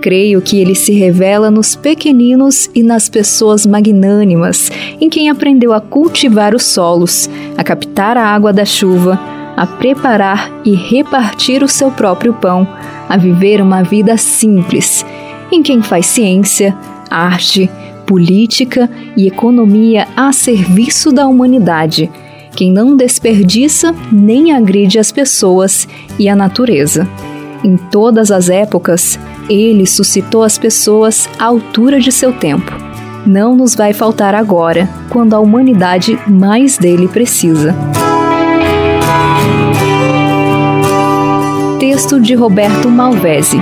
[0.00, 5.80] Creio que ele se revela nos pequeninos e nas pessoas magnânimas, em quem aprendeu a
[5.80, 9.20] cultivar os solos, a captar a água da chuva,
[9.56, 12.66] a preparar e repartir o seu próprio pão,
[13.08, 15.04] a viver uma vida simples,
[15.52, 16.74] em quem faz ciência,
[17.10, 17.68] arte,
[18.06, 22.10] política e economia a serviço da humanidade,
[22.56, 25.86] quem não desperdiça nem agride as pessoas
[26.18, 27.06] e a natureza.
[27.62, 29.18] Em todas as épocas,
[29.50, 32.72] ele suscitou as pessoas à altura de seu tempo.
[33.26, 37.74] Não nos vai faltar agora, quando a humanidade mais dele precisa.
[41.78, 43.60] Texto de Roberto Malvese.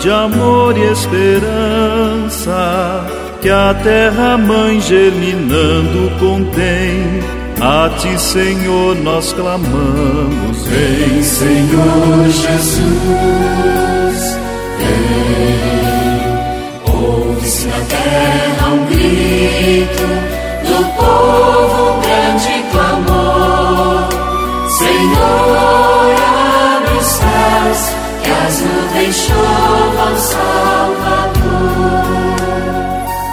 [0.00, 2.56] De amor e esperança
[3.40, 7.20] que a terra mãe germinando contém.
[7.60, 10.66] A ti, Senhor, nós clamamos.
[10.66, 12.86] Vem, Senhor Jesus,
[14.78, 15.56] vem.
[16.92, 20.06] Ouve-se na terra um grito
[20.66, 21.75] do povo,
[29.16, 31.06] nuvens chovam Salvador.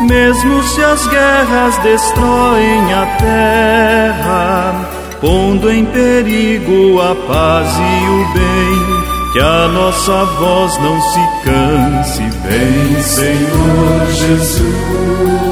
[0.08, 4.90] Mesmo se as guerras destroem a terra,
[5.22, 12.24] pondo em perigo a paz e o bem, que a nossa voz não se canse.
[12.44, 15.43] Vem, Senhor Jesus,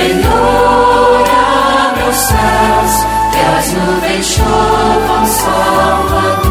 [0.00, 2.92] Senhor, abre os céus,
[3.32, 6.50] que as nuvens chovam Salvador.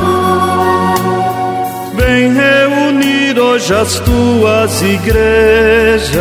[1.96, 6.14] Vem reunir hoje as tuas igrejas,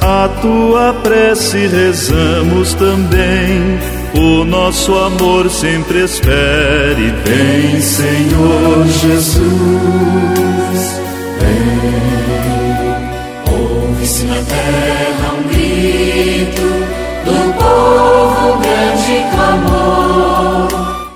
[0.00, 3.78] a tua prece rezamos também.
[4.16, 7.14] O nosso amor sempre espere.
[7.24, 10.33] Vem, Senhor Jesus,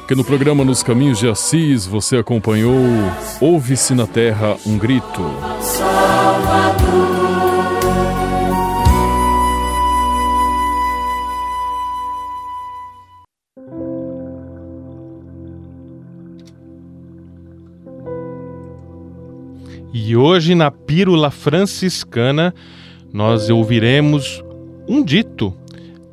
[0.09, 2.75] Que no programa Nos Caminhos de Assis você acompanhou
[3.43, 5.21] Ouve-se na Terra um Grito.
[19.93, 22.55] E hoje na Pílula Franciscana
[23.13, 24.43] nós ouviremos
[24.89, 25.55] um dito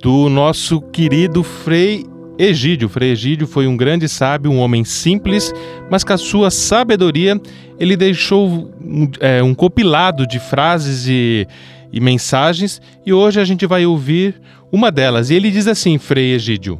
[0.01, 2.05] do nosso querido Frei
[2.37, 2.89] Egídio.
[2.89, 5.53] Frei Egídio foi um grande sábio, um homem simples,
[5.89, 7.39] mas com a sua sabedoria
[7.79, 11.47] ele deixou um, é, um compilado de frases e,
[11.91, 15.29] e mensagens e hoje a gente vai ouvir uma delas.
[15.29, 16.79] E ele diz assim, Frei Egídio,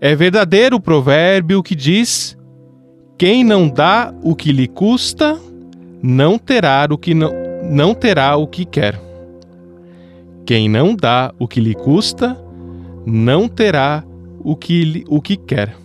[0.00, 2.36] é verdadeiro o provérbio que diz
[3.18, 5.38] quem não dá o que lhe custa,
[6.02, 7.30] não terá o que não,
[7.70, 8.98] não terá o que quer.
[10.46, 12.36] Quem não dá o que lhe custa,
[13.06, 14.02] não terá
[14.42, 15.76] o que, o que quer.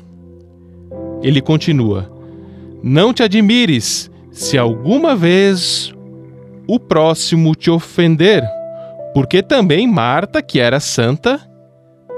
[1.21, 2.11] Ele continua:
[2.81, 5.93] Não te admires se alguma vez
[6.67, 8.43] o próximo te ofender,
[9.13, 11.39] porque também Marta, que era santa,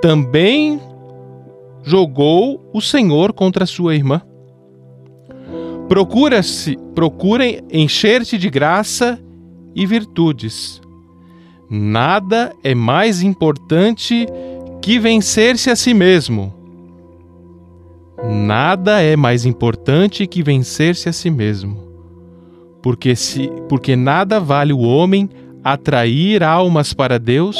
[0.01, 0.79] também
[1.83, 4.21] jogou o Senhor contra sua irmã.
[5.87, 9.19] Procura-se, procurem encher-te de graça
[9.73, 10.81] e virtudes.
[11.69, 14.25] Nada é mais importante
[14.81, 16.53] que vencer-se a si mesmo.
[18.23, 21.85] Nada é mais importante que vencer-se a si mesmo.
[22.81, 25.29] Porque se porque nada vale o homem
[25.63, 27.57] atrair almas para Deus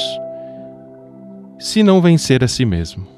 [1.59, 3.16] se não vencer a si mesmo.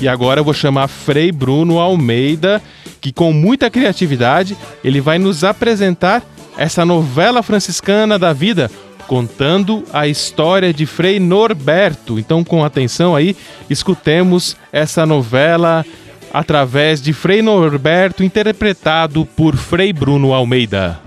[0.00, 2.62] E agora eu vou chamar Frei Bruno Almeida,
[3.00, 6.22] que com muita criatividade ele vai nos apresentar
[6.56, 8.70] essa novela franciscana da vida,
[9.06, 12.18] contando a história de Frei Norberto.
[12.18, 13.36] Então, com atenção aí,
[13.68, 15.84] escutemos essa novela
[16.32, 20.98] através de Frei Norberto, interpretado por Frei Bruno Almeida.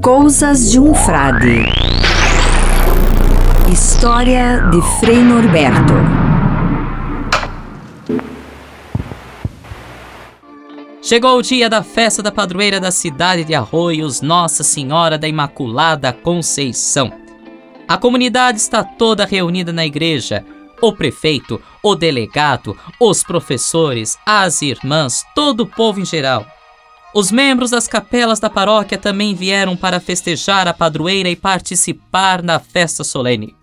[0.00, 1.64] Coisas de um Frade.
[3.72, 6.23] História de Frei Norberto.
[11.04, 16.14] Chegou o dia da festa da padroeira da cidade de Arroios, Nossa Senhora da Imaculada
[16.14, 17.12] Conceição.
[17.86, 20.42] A comunidade está toda reunida na igreja.
[20.80, 26.46] O prefeito, o delegado, os professores, as irmãs, todo o povo em geral.
[27.14, 32.58] Os membros das capelas da paróquia também vieram para festejar a padroeira e participar da
[32.58, 33.54] festa solene.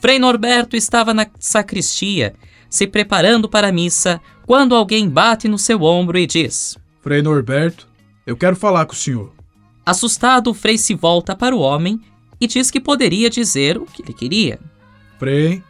[0.00, 2.36] Frei Norberto estava na sacristia,
[2.70, 4.20] se preparando para a missa,
[4.50, 7.86] quando alguém bate no seu ombro e diz: Frei Norberto,
[8.26, 9.32] eu quero falar com o senhor.
[9.86, 12.00] Assustado, o Frei se volta para o homem
[12.40, 14.58] e diz que poderia dizer o que ele queria.
[15.20, 15.62] Frei,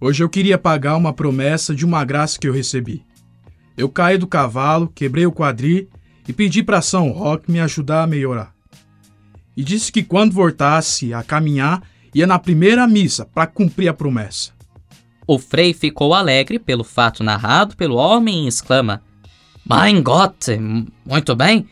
[0.00, 3.04] hoje eu queria pagar uma promessa de uma graça que eu recebi.
[3.76, 5.88] Eu caí do cavalo, quebrei o quadril
[6.28, 8.54] e pedi para São Roque me ajudar a melhorar.
[9.56, 11.82] E disse que quando voltasse a caminhar,
[12.14, 14.52] ia na primeira missa para cumprir a promessa.
[15.26, 19.02] O Frei ficou alegre pelo fato narrado pelo homem e exclama:
[19.68, 20.50] Mein Gott,
[21.06, 21.66] muito bem.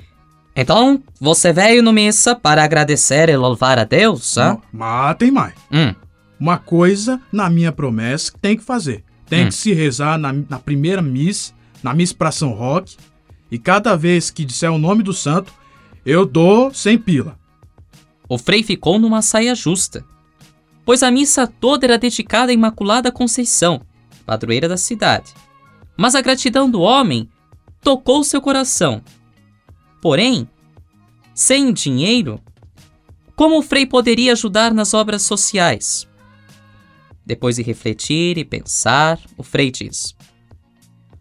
[0.55, 4.59] Então, você veio no missa para agradecer e louvar a Deus, hã?
[4.73, 5.55] Mas tem mais.
[5.73, 5.95] Hum.
[6.39, 9.05] Uma coisa na minha promessa que tem que fazer.
[9.27, 9.49] Tem Hum.
[9.49, 12.97] que se rezar na, na primeira missa, na missa para São Roque,
[13.51, 15.53] e cada vez que disser o nome do santo,
[16.05, 17.39] eu dou sem pila.
[18.29, 20.05] O Frei ficou numa saia justa,
[20.85, 23.81] pois a missa toda era dedicada à Imaculada Conceição,
[24.27, 25.35] padroeira da cidade.
[25.97, 27.29] Mas a gratidão do homem
[27.83, 29.03] tocou seu coração.
[30.01, 30.49] Porém,
[31.35, 32.41] sem dinheiro,
[33.37, 36.07] como o Frei poderia ajudar nas obras sociais?
[37.25, 40.15] Depois de refletir e pensar, o Frei diz: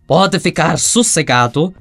[0.08, 1.74] Pode ficar sossegado.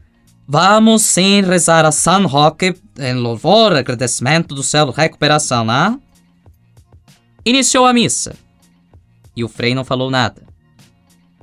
[0.47, 5.99] Vamos sim rezar a San Roque em louvor e agradecimento do seu recuperação, né?
[7.49, 8.37] Iniciou a missa.
[9.35, 10.43] E o Frei não falou nada.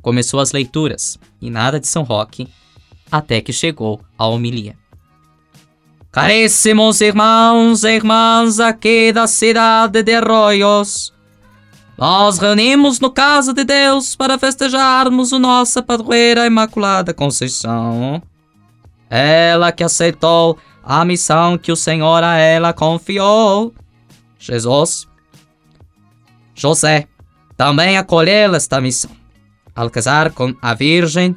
[0.01, 2.47] Começou as leituras, e nada de São Roque,
[3.11, 4.77] até que chegou a homilia.
[6.11, 11.11] Caríssimos irmãos e irmãs aqui da cidade de Arroios,
[11.97, 18.21] nós reunimos no Casa de Deus para festejarmos o nossa padroeira Imaculada Conceição.
[19.09, 23.73] Ela que aceitou a missão que o Senhor a ela confiou.
[24.37, 25.07] Jesus,
[26.55, 27.07] José,
[27.57, 29.11] também acolheu esta missão.
[29.75, 31.35] Ao casar com a Virgem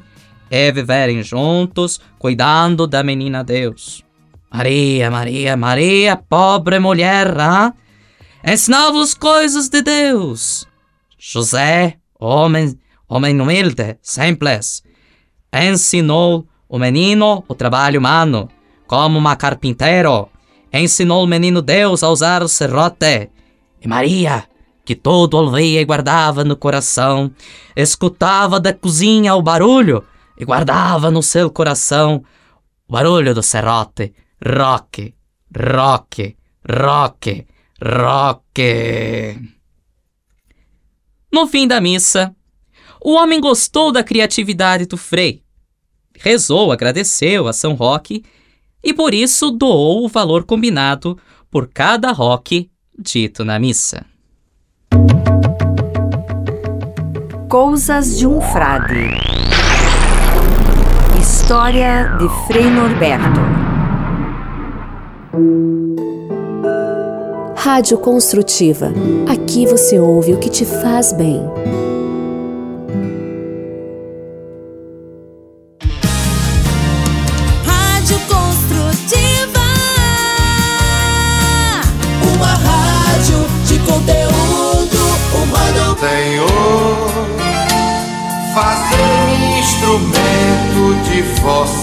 [0.49, 4.03] e viverem juntos, cuidando da menina Deus.
[4.51, 7.27] Maria, Maria, Maria, pobre mulher,
[8.43, 10.65] ensinava-os coisas de Deus.
[11.17, 14.81] José, homem, homem humilde, simples,
[15.53, 18.49] ensinou o menino o trabalho humano,
[18.87, 20.29] como uma carpinteiro.
[20.71, 23.29] Ensinou o menino Deus a usar o serrote.
[23.81, 24.45] E Maria,
[24.89, 27.31] que todo e guardava no coração,
[27.75, 30.03] escutava da cozinha o barulho
[30.35, 32.23] e guardava no seu coração
[32.87, 34.11] o barulho do serrote.
[34.43, 35.13] Roque,
[35.55, 36.35] roque,
[36.67, 37.45] roque,
[37.79, 39.39] roque.
[41.31, 42.35] No fim da missa,
[42.99, 45.43] o homem gostou da criatividade do Frei.
[46.17, 48.23] Rezou, agradeceu a São Roque
[48.83, 51.15] e por isso doou o valor combinado
[51.51, 54.03] por cada roque dito na missa.
[57.49, 59.09] Coisas de um Frade.
[61.19, 63.39] História de Frei Norberto.
[67.55, 68.93] Rádio Construtiva.
[69.27, 71.41] Aqui você ouve o que te faz bem.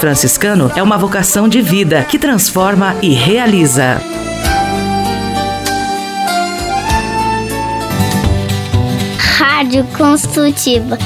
[0.00, 4.00] franciscano é uma vocação de vida que transforma e realiza.
[9.18, 10.96] Rádio Construtiva.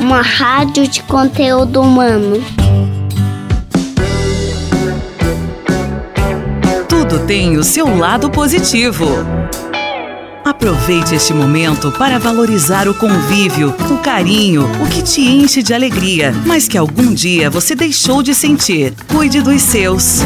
[0.00, 2.42] Uma rádio de conteúdo humano.
[6.88, 9.35] Tudo tem o seu lado positivo.
[10.66, 16.32] Aproveite este momento para valorizar o convívio, o carinho, o que te enche de alegria,
[16.44, 18.92] mas que algum dia você deixou de sentir.
[19.06, 20.22] Cuide dos seus.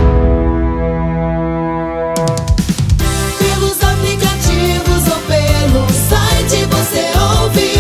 [3.39, 7.05] Pelos aplicativos ou pelo site você
[7.43, 7.75] ouve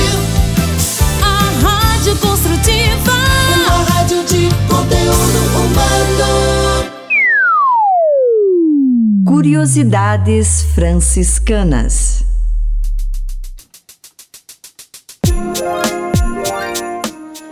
[1.22, 3.14] a Rádio Construtiva.
[3.56, 6.84] Uma rádio de conteúdo humano.
[9.24, 12.19] Curiosidades franciscanas.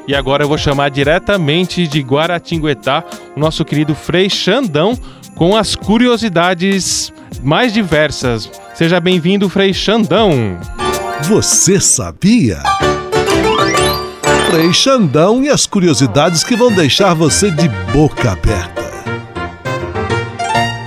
[0.08, 3.04] E agora eu vou chamar diretamente de Guaratinguetá
[3.36, 4.98] o nosso querido Frei Xandão
[5.34, 8.50] com as curiosidades mais diversas.
[8.74, 10.58] Seja bem-vindo, Frei Xandão.
[11.24, 12.62] Você sabia?
[14.50, 18.87] Frei Xandão e as curiosidades que vão deixar você de boca aberta.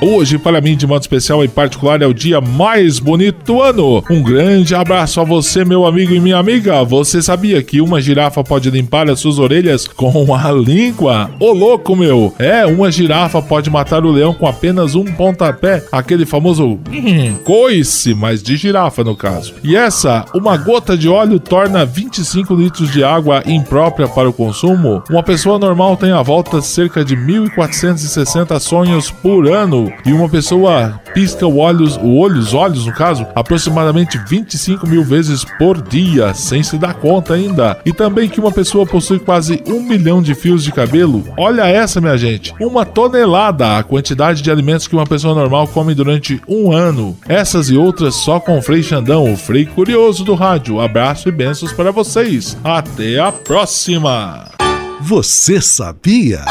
[0.04, 4.04] Hoje, para mim, de modo especial, em particular, é o dia mais bonito do ano.
[4.10, 6.84] Um grande abraço a você, meu amigo e minha amiga.
[6.84, 11.30] Você sabia que uma girafa pode limpar as suas orelhas com a língua?
[11.40, 12.34] Ô louco, meu!
[12.40, 18.16] É, uma girafa pode matar o leão com apenas um pontapé, aquele famoso hum, coice,
[18.16, 19.54] mas de girafa no caso.
[19.64, 25.04] E essa, uma gota de óleo torna 25 litros de água imprópria para o consumo.
[25.12, 31.00] Uma pessoa normal tem à volta cerca de 1.460 sonhos por ano e uma pessoa
[31.14, 36.34] pisca o olhos, o olho, os olhos no caso, aproximadamente 25 mil vezes por dia,
[36.34, 37.78] sem se dar conta ainda.
[37.86, 41.24] E também que uma pessoa possui quase um milhão de fios de cabelo.
[41.38, 45.94] Olha essa, minha gente, uma tonelada a quantidade de alimentos que uma pessoa normal come
[45.94, 47.18] durante um ano.
[47.28, 50.80] Essas e outras só com o Frei Xandão, o Frei Curioso do rádio.
[50.80, 52.58] Abraço e bênçãos para vocês.
[52.64, 54.50] Até a próxima!
[55.02, 56.46] Você sabia?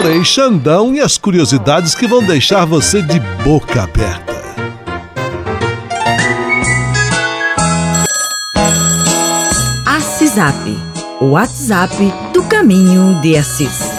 [0.00, 4.40] Frei Xandão e as curiosidades que vão deixar você de boca aberta.
[9.84, 10.56] Assisap,
[11.20, 11.94] o WhatsApp
[12.32, 13.89] do Caminho de Assis.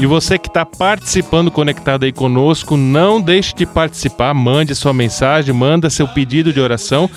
[0.00, 5.54] E você que está participando, conectado aí conosco, não deixe de participar, mande sua mensagem,
[5.54, 7.08] manda seu pedido de oração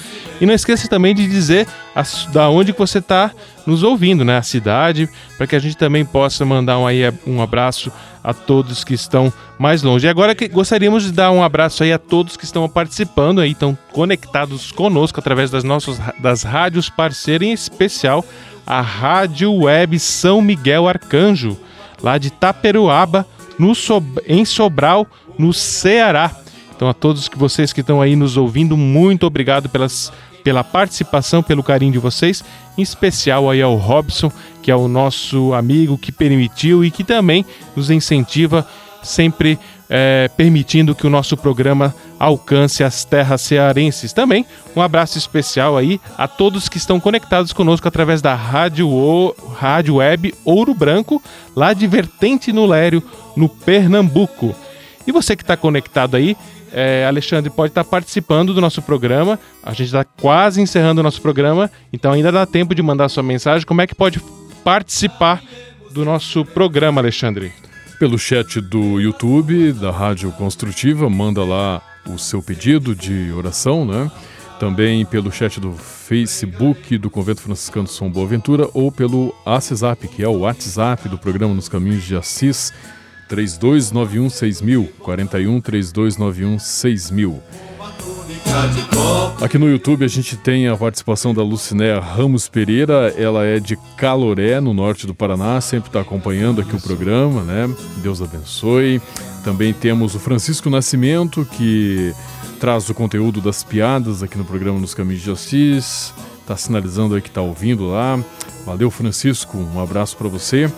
[0.42, 1.66] e não esqueça também de dizer
[1.96, 2.04] a,
[2.34, 3.32] da onde que você está
[3.66, 4.36] nos ouvindo, né?
[4.38, 5.08] A cidade,
[5.38, 7.90] para que a gente também possa mandar um, aí, um abraço
[8.22, 10.06] a todos que estão mais longe.
[10.06, 13.52] E agora que gostaríamos de dar um abraço aí a todos que estão participando aí,
[13.52, 18.26] estão conectados conosco através das nossas das rádios parceiras, em especial
[18.68, 21.58] a Rádio Web São Miguel Arcanjo
[22.04, 23.26] lá de Taperuaba,
[23.58, 26.30] no Sob em Sobral, no Ceará.
[26.76, 30.12] Então a todos que vocês que estão aí nos ouvindo, muito obrigado pelas,
[30.44, 32.44] pela participação, pelo carinho de vocês,
[32.78, 34.32] em especial aí ao Robson,
[34.62, 37.46] que é o nosso amigo que permitiu e que também
[37.76, 38.68] nos incentiva
[39.02, 39.58] sempre
[39.96, 44.12] é, permitindo que o nosso programa alcance as terras cearenses.
[44.12, 44.44] Também
[44.76, 49.98] um abraço especial aí a todos que estão conectados conosco através da Rádio, o, Rádio
[49.98, 51.22] Web Ouro Branco,
[51.56, 53.04] lá de Vertente no Lério,
[53.38, 54.56] no Pernambuco.
[55.06, 56.36] E você que está conectado aí,
[56.72, 59.40] é, Alexandre pode estar tá participando do nosso programa.
[59.62, 63.22] A gente está quase encerrando o nosso programa, então ainda dá tempo de mandar sua
[63.22, 63.64] mensagem.
[63.64, 64.20] Como é que pode
[64.64, 65.44] participar
[65.92, 67.54] do nosso programa, Alexandre?
[68.04, 74.12] Pelo chat do YouTube, da Rádio Construtiva, manda lá o seu pedido de oração, né?
[74.60, 80.28] Também pelo chat do Facebook do Convento Franciscano São Boaventura ou pelo ACESAP, que é
[80.28, 82.74] o WhatsApp do programa Nos Caminhos de Assis,
[83.30, 87.42] 3291 6000, 41 3291 6000.
[89.42, 93.78] Aqui no YouTube a gente tem a participação da Lucinéia Ramos Pereira, ela é de
[93.98, 97.70] Caloré, no norte do Paraná, sempre está acompanhando aqui o programa, né?
[97.98, 99.02] Deus abençoe.
[99.44, 102.14] Também temos o Francisco Nascimento, que
[102.60, 106.14] traz o conteúdo das piadas aqui no programa Nos Caminhos de Assis.
[106.48, 108.18] Tá sinalizando aí que tá ouvindo lá.
[108.66, 109.58] Valeu, Francisco.
[109.58, 110.72] Um abraço para você.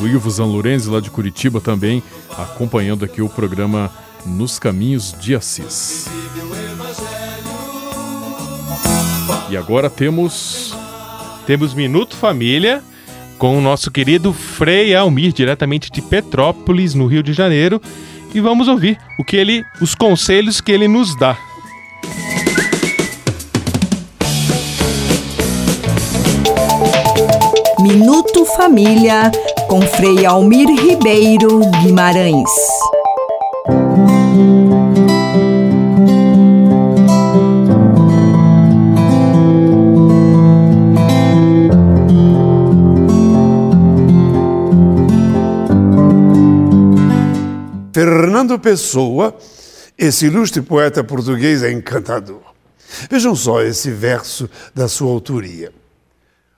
[0.00, 3.90] O Ivo Zanlorenzi, lá de Curitiba, também acompanhando aqui o programa
[4.24, 6.08] Nos Caminhos de Assis.
[9.50, 10.74] E agora temos.
[11.46, 12.82] Temos Minuto Família
[13.38, 17.80] com o nosso querido Frei Almir, diretamente de Petrópolis, no Rio de Janeiro.
[18.34, 21.38] E vamos ouvir o que ele, os conselhos que ele nos dá.
[27.80, 29.30] Minuto Família
[29.68, 32.50] com Frei Almir Ribeiro Guimarães.
[47.98, 49.36] Fernando Pessoa,
[49.98, 52.54] esse ilustre poeta português é encantador.
[53.10, 55.72] Vejam só esse verso da sua autoria.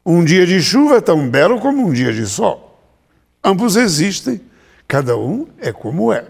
[0.04, 2.78] Um dia de chuva é tão belo como um dia de sol.
[3.42, 4.38] Ambos existem,
[4.86, 6.26] cada um é como é.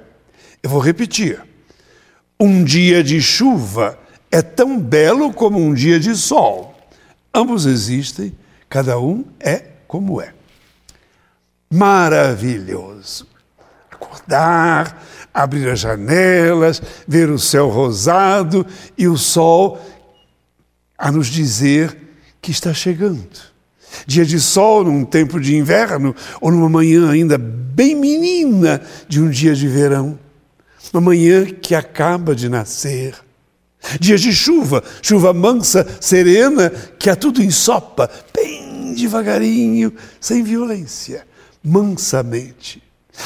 [0.62, 1.42] Eu vou repetir.
[2.38, 3.98] Um dia de chuva
[4.30, 6.78] é tão belo como um dia de sol.
[7.34, 8.32] Ambos existem,
[8.68, 9.58] cada um é
[9.88, 10.32] como é.
[11.68, 13.29] Maravilhoso.
[14.00, 19.80] Acordar, abrir as janelas, ver o céu rosado e o sol
[20.96, 21.96] a nos dizer
[22.40, 23.28] que está chegando.
[24.06, 29.28] Dia de sol num tempo de inverno ou numa manhã ainda bem menina de um
[29.28, 30.18] dia de verão.
[30.92, 33.14] Uma manhã que acaba de nascer.
[33.98, 41.26] Dias de chuva, chuva mansa, serena, que a tudo ensopa, bem devagarinho, sem violência,
[41.62, 42.82] mansamente.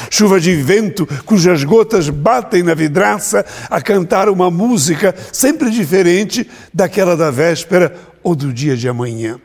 [0.09, 7.15] Chuva de vento cujas gotas batem na vidraça a cantar uma música sempre diferente daquela
[7.15, 9.39] da véspera ou do dia de amanhã.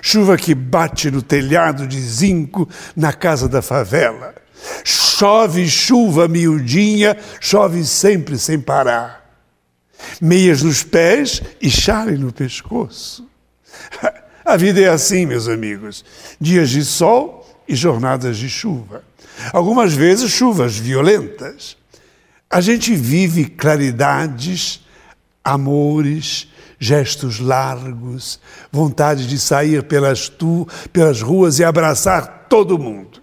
[0.00, 4.34] Chuva que bate no telhado de zinco na casa da favela.
[4.84, 9.24] Chove chuva miudinha, chove sempre sem parar.
[10.20, 13.28] Meias nos pés e chale no pescoço.
[14.44, 16.04] A vida é assim, meus amigos:
[16.40, 19.02] dias de sol e jornadas de chuva.
[19.52, 21.76] Algumas vezes chuvas violentas.
[22.50, 24.80] A gente vive claridades,
[25.44, 33.22] amores, gestos largos, vontade de sair pelas, tu, pelas ruas e abraçar todo mundo.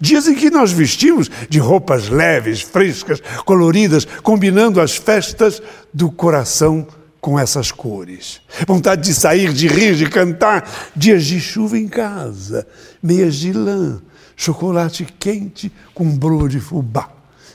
[0.00, 5.62] Dias em que nós vestimos de roupas leves, frescas, coloridas, combinando as festas
[5.94, 6.86] do coração
[7.20, 8.40] com essas cores.
[8.66, 10.68] Vontade de sair, de rir, de cantar.
[10.94, 12.66] Dias de chuva em casa,
[13.02, 14.00] meias de lã,
[14.38, 17.10] chocolate quente com broa de fubá.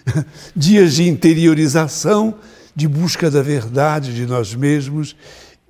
[0.53, 2.35] Dias de interiorização
[2.75, 5.15] de busca da verdade de nós mesmos,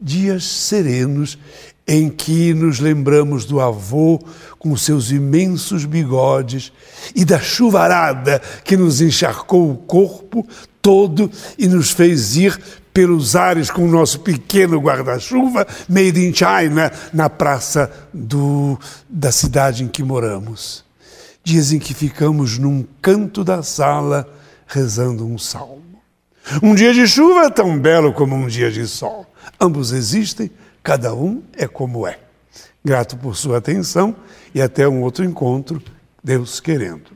[0.02, 1.38] dias serenos
[1.86, 4.20] em que nos lembramos do avô
[4.58, 6.72] com seus imensos bigodes
[7.14, 10.48] e da chuvarada que nos encharcou o corpo
[10.82, 12.58] todo e nos fez ir
[12.94, 19.84] pelos ares com o nosso pequeno guarda-chuva made in China na praça do, da cidade
[19.84, 20.86] em que moramos.
[21.44, 24.28] Dias em que ficamos num canto da sala
[24.66, 25.84] rezando um salmo.
[26.62, 29.26] Um dia de chuva é tão belo como um dia de sol.
[29.60, 30.50] Ambos existem,
[30.82, 32.20] cada um é como é.
[32.84, 34.16] Grato por sua atenção
[34.54, 35.82] e até um outro encontro,
[36.24, 37.12] Deus querendo.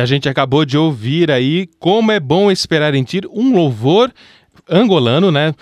[0.00, 4.12] A gente acabou de ouvir aí Como é bom esperar em ti, um louvor
[4.68, 5.54] angolano, né?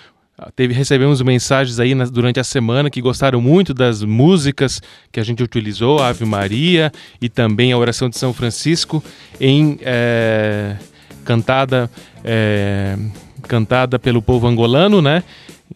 [0.55, 4.81] Teve, recebemos mensagens aí na- durante a semana que gostaram muito das músicas
[5.11, 9.03] que a gente utilizou, a Ave Maria e também a oração de São Francisco,
[9.39, 10.77] em eh,
[11.25, 11.91] cantada,
[12.23, 12.97] eh,
[13.49, 15.23] cantada pelo povo angolano, né?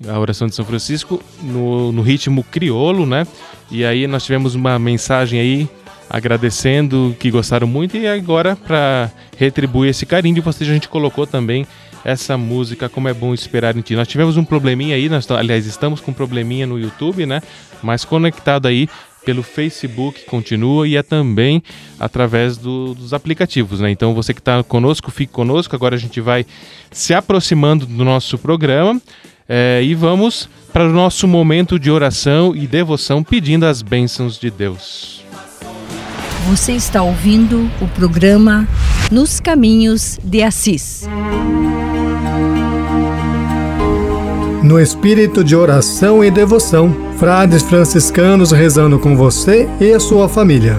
[0.08, 3.28] A oração de São Francisco no, no ritmo crioulo, né?
[3.70, 5.70] E aí nós tivemos uma mensagem aí
[6.14, 11.26] agradecendo que gostaram muito e agora para retribuir esse carinho de vocês a gente colocou
[11.26, 11.66] também
[12.06, 13.96] essa música Como é bom esperar em ti.
[13.96, 17.42] Nós tivemos um probleminha aí, nós, aliás, estamos com um probleminha no YouTube, né?
[17.82, 18.88] Mas conectado aí
[19.26, 21.64] pelo Facebook continua e é também
[22.00, 23.90] através do- dos aplicativos, né?
[23.90, 25.76] Então você que está conosco, fique conosco.
[25.76, 26.46] Agora a gente vai
[26.92, 29.02] se aproximando do nosso programa
[29.50, 34.52] é, e vamos para o nosso momento de oração e devoção pedindo as bênçãos de
[34.52, 35.23] Deus.
[36.46, 38.68] Você está ouvindo o programa
[39.10, 41.08] Nos Caminhos de Assis.
[44.62, 50.78] No espírito de oração e devoção, frades franciscanos rezando com você e a sua família.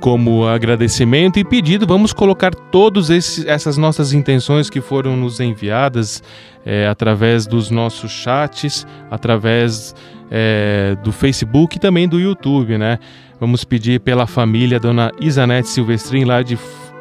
[0.00, 3.10] Como agradecimento e pedido, vamos colocar todas
[3.46, 6.22] essas nossas intenções que foram nos enviadas
[6.64, 9.94] eh, através dos nossos chats, através
[10.30, 12.98] eh, do Facebook e também do YouTube, né?
[13.38, 16.58] Vamos pedir pela família Dona Isanete Silvestrin, lá de,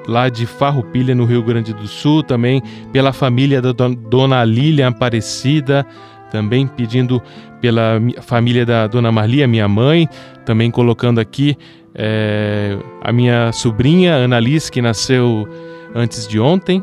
[0.07, 4.87] lá de Farroupilha, no Rio Grande do Sul, também pela família da Don- Dona Lília
[4.87, 5.85] Aparecida,
[6.31, 7.21] também pedindo
[7.59, 10.07] pela família da Dona Marlia, minha mãe,
[10.45, 11.57] também colocando aqui
[12.01, 15.45] é, a minha sobrinha Annalise, que nasceu
[15.93, 16.81] antes de ontem,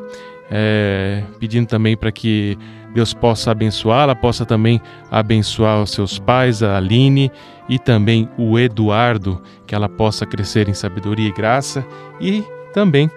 [0.51, 2.59] é, pedindo também para que
[2.93, 4.79] Deus possa abençoá-la, possa também
[5.11, 7.33] abençoar os seus pais, a Aline
[7.67, 11.85] e também o Eduardo, que ela possa crescer em sabedoria e graça
[12.21, 12.45] e
[12.75, 13.11] também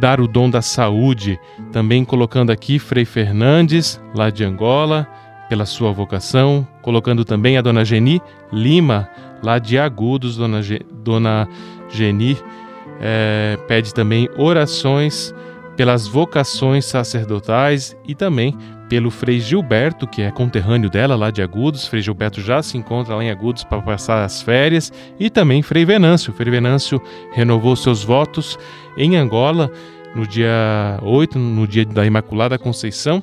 [0.00, 1.38] dar o dom da saúde,
[1.70, 5.06] também colocando aqui Frei Fernandes, lá de Angola,
[5.48, 8.20] pela sua vocação, colocando também a dona Geni
[8.52, 9.08] Lima,
[9.44, 11.48] lá de Agudos, dona, Ge, dona
[11.90, 12.36] Geni,
[13.00, 15.34] eh, pede também orações
[15.76, 18.56] pelas vocações sacerdotais e também
[18.88, 21.86] pelo Frei Gilberto, que é conterrâneo dela lá de Agudos.
[21.86, 24.92] Frei Gilberto já se encontra lá em Agudos para passar as férias.
[25.18, 26.32] E também Frei Venâncio.
[26.32, 27.00] Frei Venâncio
[27.32, 28.58] renovou seus votos
[28.96, 29.70] em Angola
[30.14, 33.22] no dia 8, no dia da Imaculada Conceição,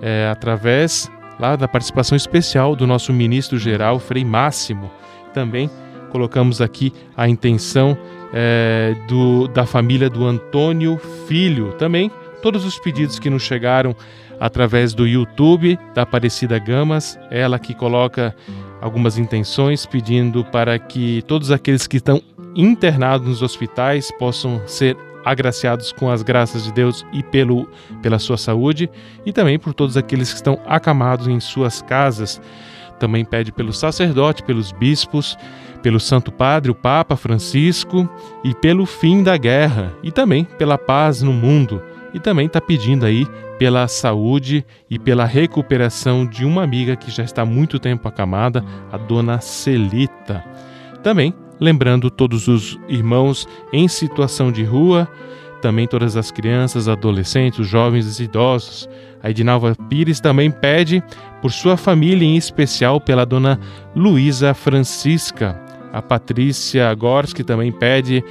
[0.00, 4.90] eh, através lá da participação especial do nosso ministro-geral, Frei Máximo.
[5.38, 5.70] Também
[6.10, 7.96] colocamos aqui a intenção
[8.34, 11.74] eh, do, da família do Antônio Filho.
[11.74, 12.10] Também
[12.42, 13.94] todos os pedidos que nos chegaram
[14.40, 18.34] através do YouTube da Aparecida Gamas, ela que coloca
[18.80, 22.20] algumas intenções pedindo para que todos aqueles que estão
[22.56, 27.68] internados nos hospitais possam ser agraciados com as graças de Deus e pelo,
[28.02, 28.90] pela sua saúde,
[29.24, 32.40] e também por todos aqueles que estão acamados em suas casas.
[32.98, 35.36] Também pede pelo sacerdote, pelos bispos,
[35.82, 38.08] pelo Santo Padre, o Papa Francisco,
[38.44, 41.82] e pelo fim da guerra, e também pela paz no mundo.
[42.12, 43.26] E também está pedindo aí
[43.58, 48.64] pela saúde e pela recuperação de uma amiga que já está há muito tempo acamada,
[48.90, 50.44] a dona Celita.
[51.02, 55.08] Também lembrando todos os irmãos em situação de rua,
[55.60, 58.88] também todas as crianças, adolescentes, jovens e idosos.
[59.22, 61.02] A Edinalva Pires também pede
[61.42, 63.58] por sua família, em especial pela dona
[63.94, 65.60] Luísa Francisca.
[65.92, 68.22] A Patrícia Gorski também pede,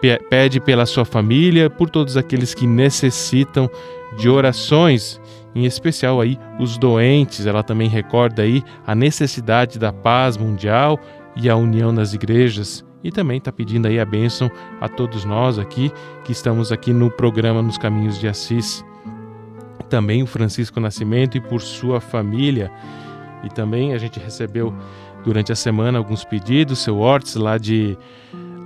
[0.00, 3.70] pe- pede pela sua família, por todos aqueles que necessitam
[4.18, 5.20] de orações,
[5.54, 7.46] em especial aí os doentes.
[7.46, 10.98] Ela também recorda aí a necessidade da paz mundial
[11.36, 12.84] e a união das igrejas.
[13.04, 14.50] E também está pedindo aí a bênção
[14.80, 15.92] a todos nós aqui
[16.24, 18.84] que estamos aqui no programa Nos Caminhos de Assis.
[19.88, 22.70] Também o Francisco Nascimento e por sua família.
[23.44, 24.72] E também a gente recebeu
[25.24, 27.96] durante a semana alguns pedidos, seu Ortiz lá de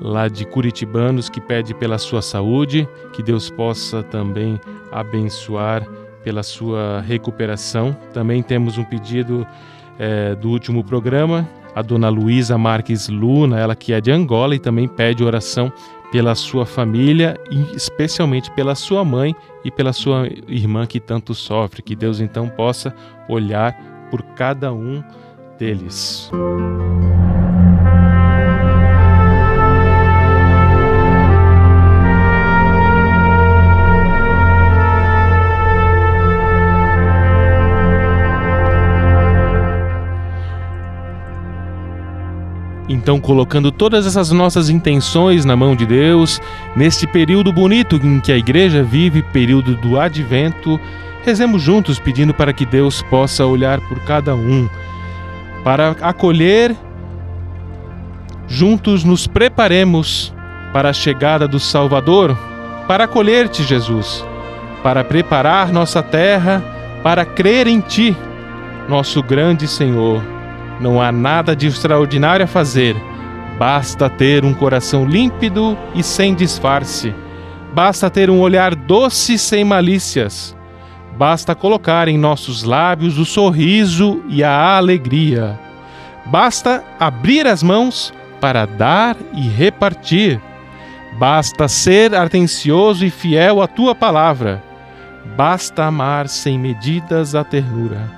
[0.00, 4.60] lá de Curitibanos que pede pela sua saúde, que Deus possa também
[4.92, 5.86] abençoar
[6.22, 7.96] pela sua recuperação.
[8.12, 9.46] Também temos um pedido
[9.98, 14.58] eh, do último programa, a dona Luísa Marques Luna, ela que é de Angola e
[14.58, 15.70] também pede oração
[16.10, 21.82] pela sua família e especialmente pela sua mãe e pela sua irmã que tanto sofre.
[21.82, 22.94] Que Deus então possa
[23.28, 23.76] olhar
[24.10, 25.04] por cada um
[25.58, 26.30] deles.
[42.88, 46.40] Então, colocando todas essas nossas intenções na mão de Deus,
[46.76, 50.78] neste período bonito em que a igreja vive, período do advento,
[51.24, 54.68] rezemos juntos pedindo para que Deus possa olhar por cada um,
[55.64, 56.76] para acolher,
[58.46, 60.32] juntos nos preparemos
[60.72, 62.38] para a chegada do Salvador,
[62.86, 64.24] para acolher-te, Jesus,
[64.84, 66.62] para preparar nossa terra,
[67.02, 68.16] para crer em Ti,
[68.88, 70.35] nosso grande Senhor.
[70.80, 72.94] Não há nada de extraordinário a fazer,
[73.58, 77.14] basta ter um coração límpido e sem disfarce,
[77.72, 80.54] basta ter um olhar doce sem malícias,
[81.16, 85.58] basta colocar em nossos lábios o sorriso e a alegria,
[86.26, 90.38] basta abrir as mãos para dar e repartir,
[91.18, 94.62] basta ser atencioso e fiel à tua palavra,
[95.34, 98.10] basta amar sem medidas a ternura,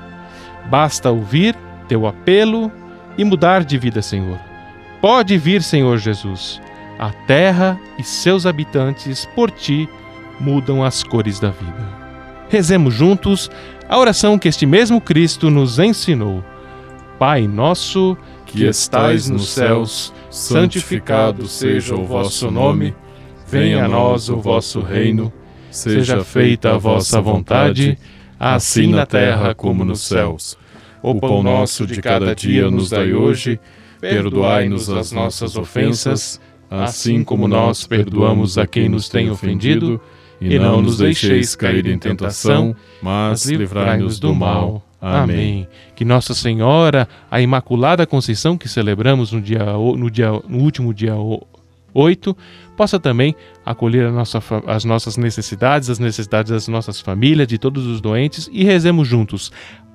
[0.69, 1.55] basta ouvir
[1.89, 2.71] teu apelo
[3.17, 4.39] e mudar de vida, Senhor.
[5.01, 6.61] Pode vir, Senhor Jesus.
[6.99, 9.89] A terra e seus habitantes por ti
[10.41, 11.99] mudam as cores da vida.
[12.49, 13.51] Rezemos juntos
[13.89, 16.45] a oração que este mesmo Cristo nos ensinou.
[17.19, 18.17] Pai nosso,
[18.47, 22.95] que estais nos céus, santificado seja o vosso nome.
[23.47, 25.33] Venha a nós o vosso reino.
[25.71, 27.99] Seja feita a vossa vontade,
[28.39, 30.58] assim na terra como nos céus.
[31.03, 33.61] O pão nosso de cada dia nos dai hoje,
[34.01, 36.41] perdoai-nos as nossas ofensas,
[36.71, 40.01] assim como nós perdoamos a quem nos tem ofendido,
[40.41, 44.83] e não nos deixeis cair em tentação, mas livrai-nos do mal.
[45.01, 45.69] Amém.
[45.95, 51.15] Que Nossa Senhora, a Imaculada Conceição que celebramos no, dia, no, dia, no último dia
[51.95, 52.37] 8,
[52.77, 53.35] possa também
[53.65, 58.65] acolher nossa, as nossas necessidades, as necessidades das nossas famílias, de todos os doentes e
[58.65, 59.53] rezemos juntos.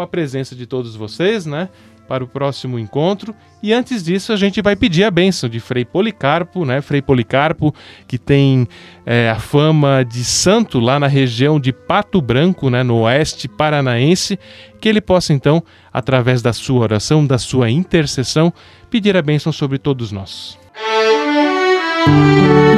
[0.00, 1.68] com a presença de todos vocês, né?
[2.08, 3.34] Para o próximo encontro.
[3.62, 6.80] E antes disso, a gente vai pedir a bênção de Frei Policarpo, né?
[6.80, 7.74] Frei Policarpo,
[8.08, 8.66] que tem
[9.04, 12.82] é, a fama de santo lá na região de Pato Branco, né?
[12.82, 14.38] No oeste paranaense.
[14.80, 18.52] Que ele possa, então, através da sua oração, da sua intercessão,
[18.88, 20.58] pedir a bênção sobre todos nós.
[20.74, 22.69] Eram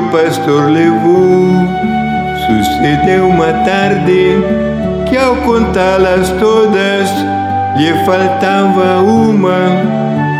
[0.00, 1.48] o pastor levou.
[2.46, 4.38] Sucedeu uma tarde
[5.08, 7.08] que ao contá-las todas
[7.76, 9.58] lhe faltava uma,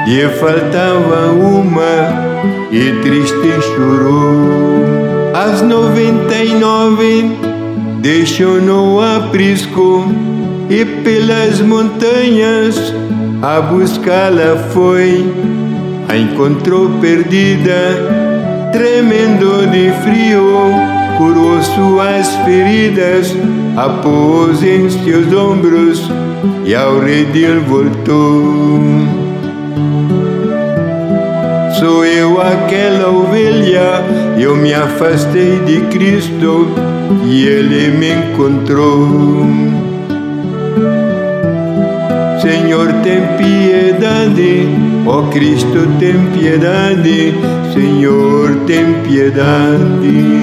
[0.06, 5.30] lhe faltava uma e triste chorou.
[5.34, 7.30] As noventa e nove
[8.00, 10.06] deixou no aprisco
[10.68, 12.94] e pelas montanhas
[13.42, 15.32] a buscá-la foi.
[16.08, 18.19] A encontrou perdida,
[18.72, 20.72] tremendo de frio,
[21.18, 23.34] curou suas feridas,
[23.76, 26.10] a pôs em seus ombros
[26.64, 28.80] e ao redil voltou.
[31.78, 34.04] Sou eu aquela ovelha,
[34.38, 36.68] eu me afastei de Cristo
[37.26, 39.46] e ele me encontrou.
[42.40, 47.34] Senhor, tem piedade Ó Cristo, tem piedade,
[47.72, 50.40] Senhor, tem piedade.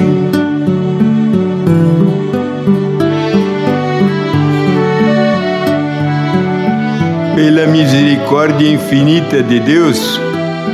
[7.35, 10.19] Pela misericórdia infinita de Deus,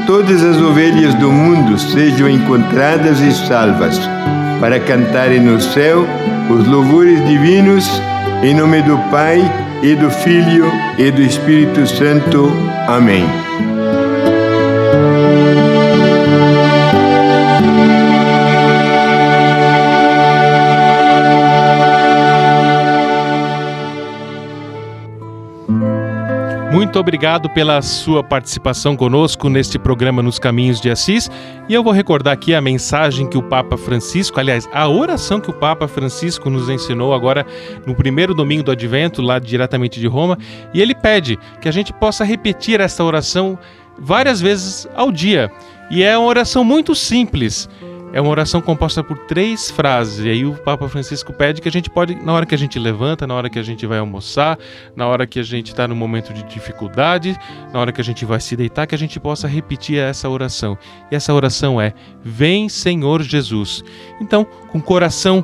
[0.08, 4.00] todas as ovelhas do mundo sejam encontradas e salvas,
[4.60, 6.06] para cantarem no céu
[6.50, 7.86] os louvores divinos,
[8.42, 9.40] em nome do Pai,
[9.84, 12.50] e do Filho, e do Espírito Santo.
[12.88, 13.43] Amém.
[26.94, 31.28] Muito obrigado pela sua participação conosco neste programa Nos Caminhos de Assis.
[31.68, 35.50] E eu vou recordar aqui a mensagem que o Papa Francisco, aliás, a oração que
[35.50, 37.48] o Papa Francisco nos ensinou agora
[37.84, 40.38] no primeiro domingo do Advento, lá diretamente de Roma.
[40.72, 43.58] E ele pede que a gente possa repetir esta oração
[43.98, 45.52] várias vezes ao dia.
[45.90, 47.68] E é uma oração muito simples.
[48.14, 50.24] É uma oração composta por três frases.
[50.24, 52.78] E aí o Papa Francisco pede que a gente pode, na hora que a gente
[52.78, 54.60] levanta, na hora que a gente vai almoçar,
[54.96, 57.36] na hora que a gente está no momento de dificuldade,
[57.74, 60.78] na hora que a gente vai se deitar, que a gente possa repetir essa oração.
[61.12, 61.92] E essa oração é:
[62.24, 63.84] Vem, Senhor Jesus.
[64.22, 65.44] Então, com o coração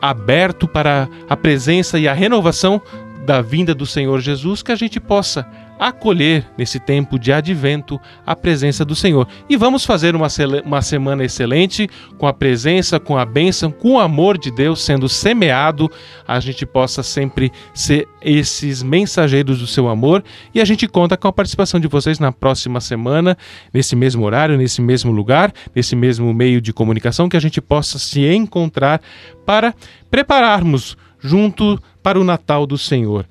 [0.00, 2.80] aberto para a presença e a renovação
[3.26, 5.46] da vinda do Senhor Jesus, que a gente possa
[5.78, 9.26] acolher nesse tempo de advento a presença do Senhor.
[9.48, 10.28] E vamos fazer uma,
[10.64, 15.08] uma semana excelente com a presença, com a bênção, com o amor de Deus sendo
[15.08, 15.90] semeado,
[16.26, 20.24] a gente possa sempre ser esses mensageiros do seu amor
[20.54, 23.36] e a gente conta com a participação de vocês na próxima semana,
[23.72, 27.98] nesse mesmo horário, nesse mesmo lugar, nesse mesmo meio de comunicação, que a gente possa
[27.98, 29.00] se encontrar
[29.44, 29.74] para
[30.10, 33.26] prepararmos junto para o Natal do Senhor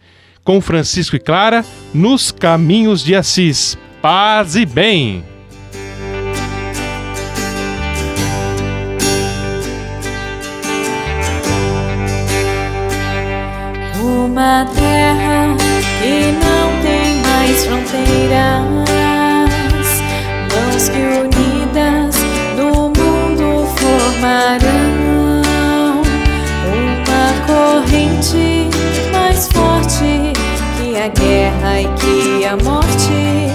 [0.46, 3.76] com Francisco e Clara nos caminhos de Assis.
[4.02, 5.26] Paz e bem!
[14.00, 15.58] Uma terra
[16.00, 18.86] que não tem mais fronteiras,
[20.54, 22.16] mãos que unidas
[22.56, 24.85] no mundo formarão
[29.50, 30.34] forte
[30.78, 33.50] que a guerra e que a morte.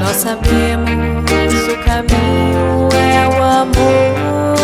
[0.00, 4.56] Nós sabemos o caminho é o amor.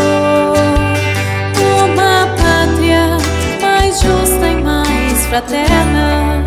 [1.84, 3.18] Uma pátria
[3.60, 6.44] mais justa e mais fraterna,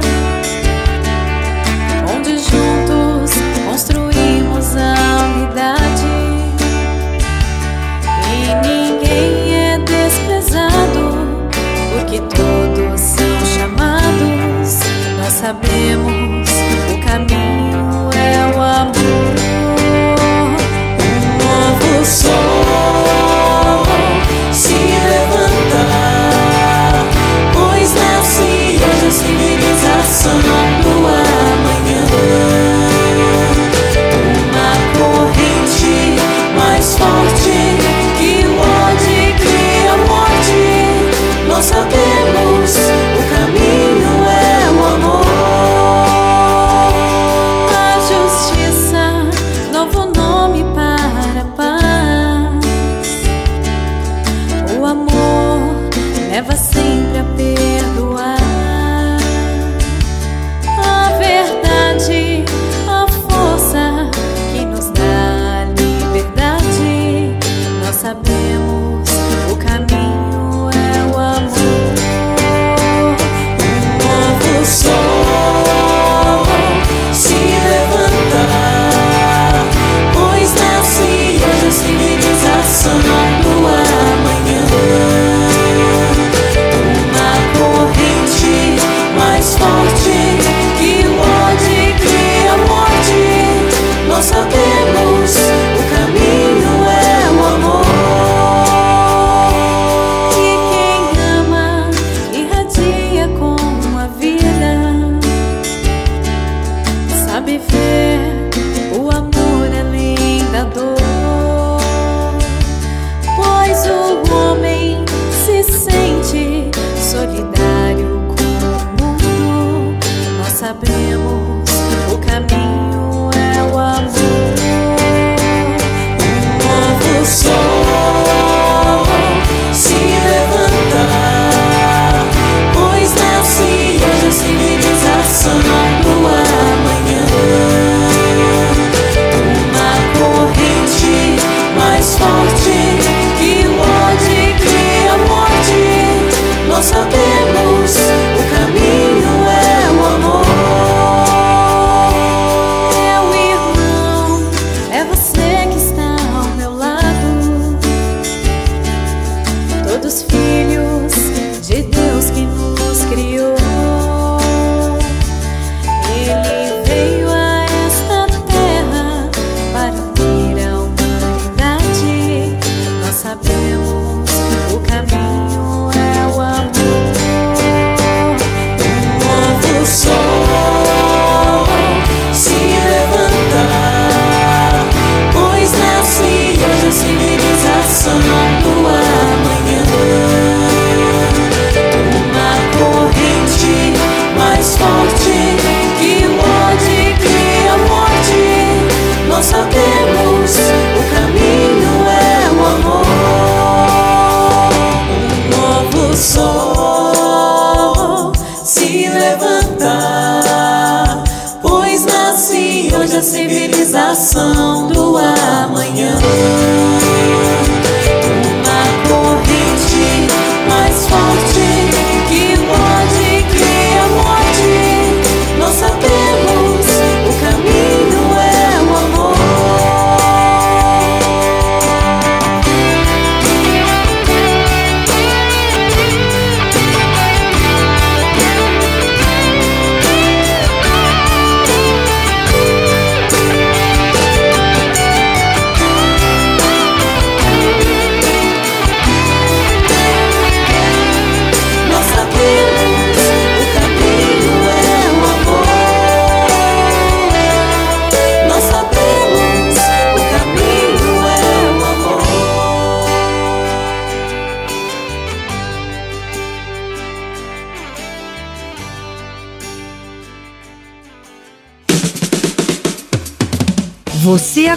[30.21, 30.60] civilização do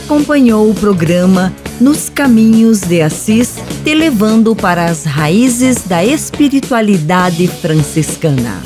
[0.05, 1.51] acompanhou o programa
[1.81, 8.63] Nos Caminhos de Assis, te levando para as raízes da espiritualidade franciscana.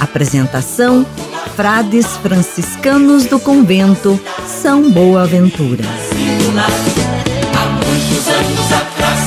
[0.00, 1.06] Apresentação:
[1.54, 5.84] Frades franciscanos do convento São Boaventura.
[7.54, 9.20] Há muitos anos atrás,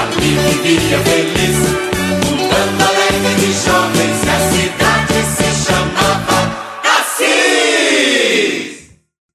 [0.00, 1.75] ali vivia feliz,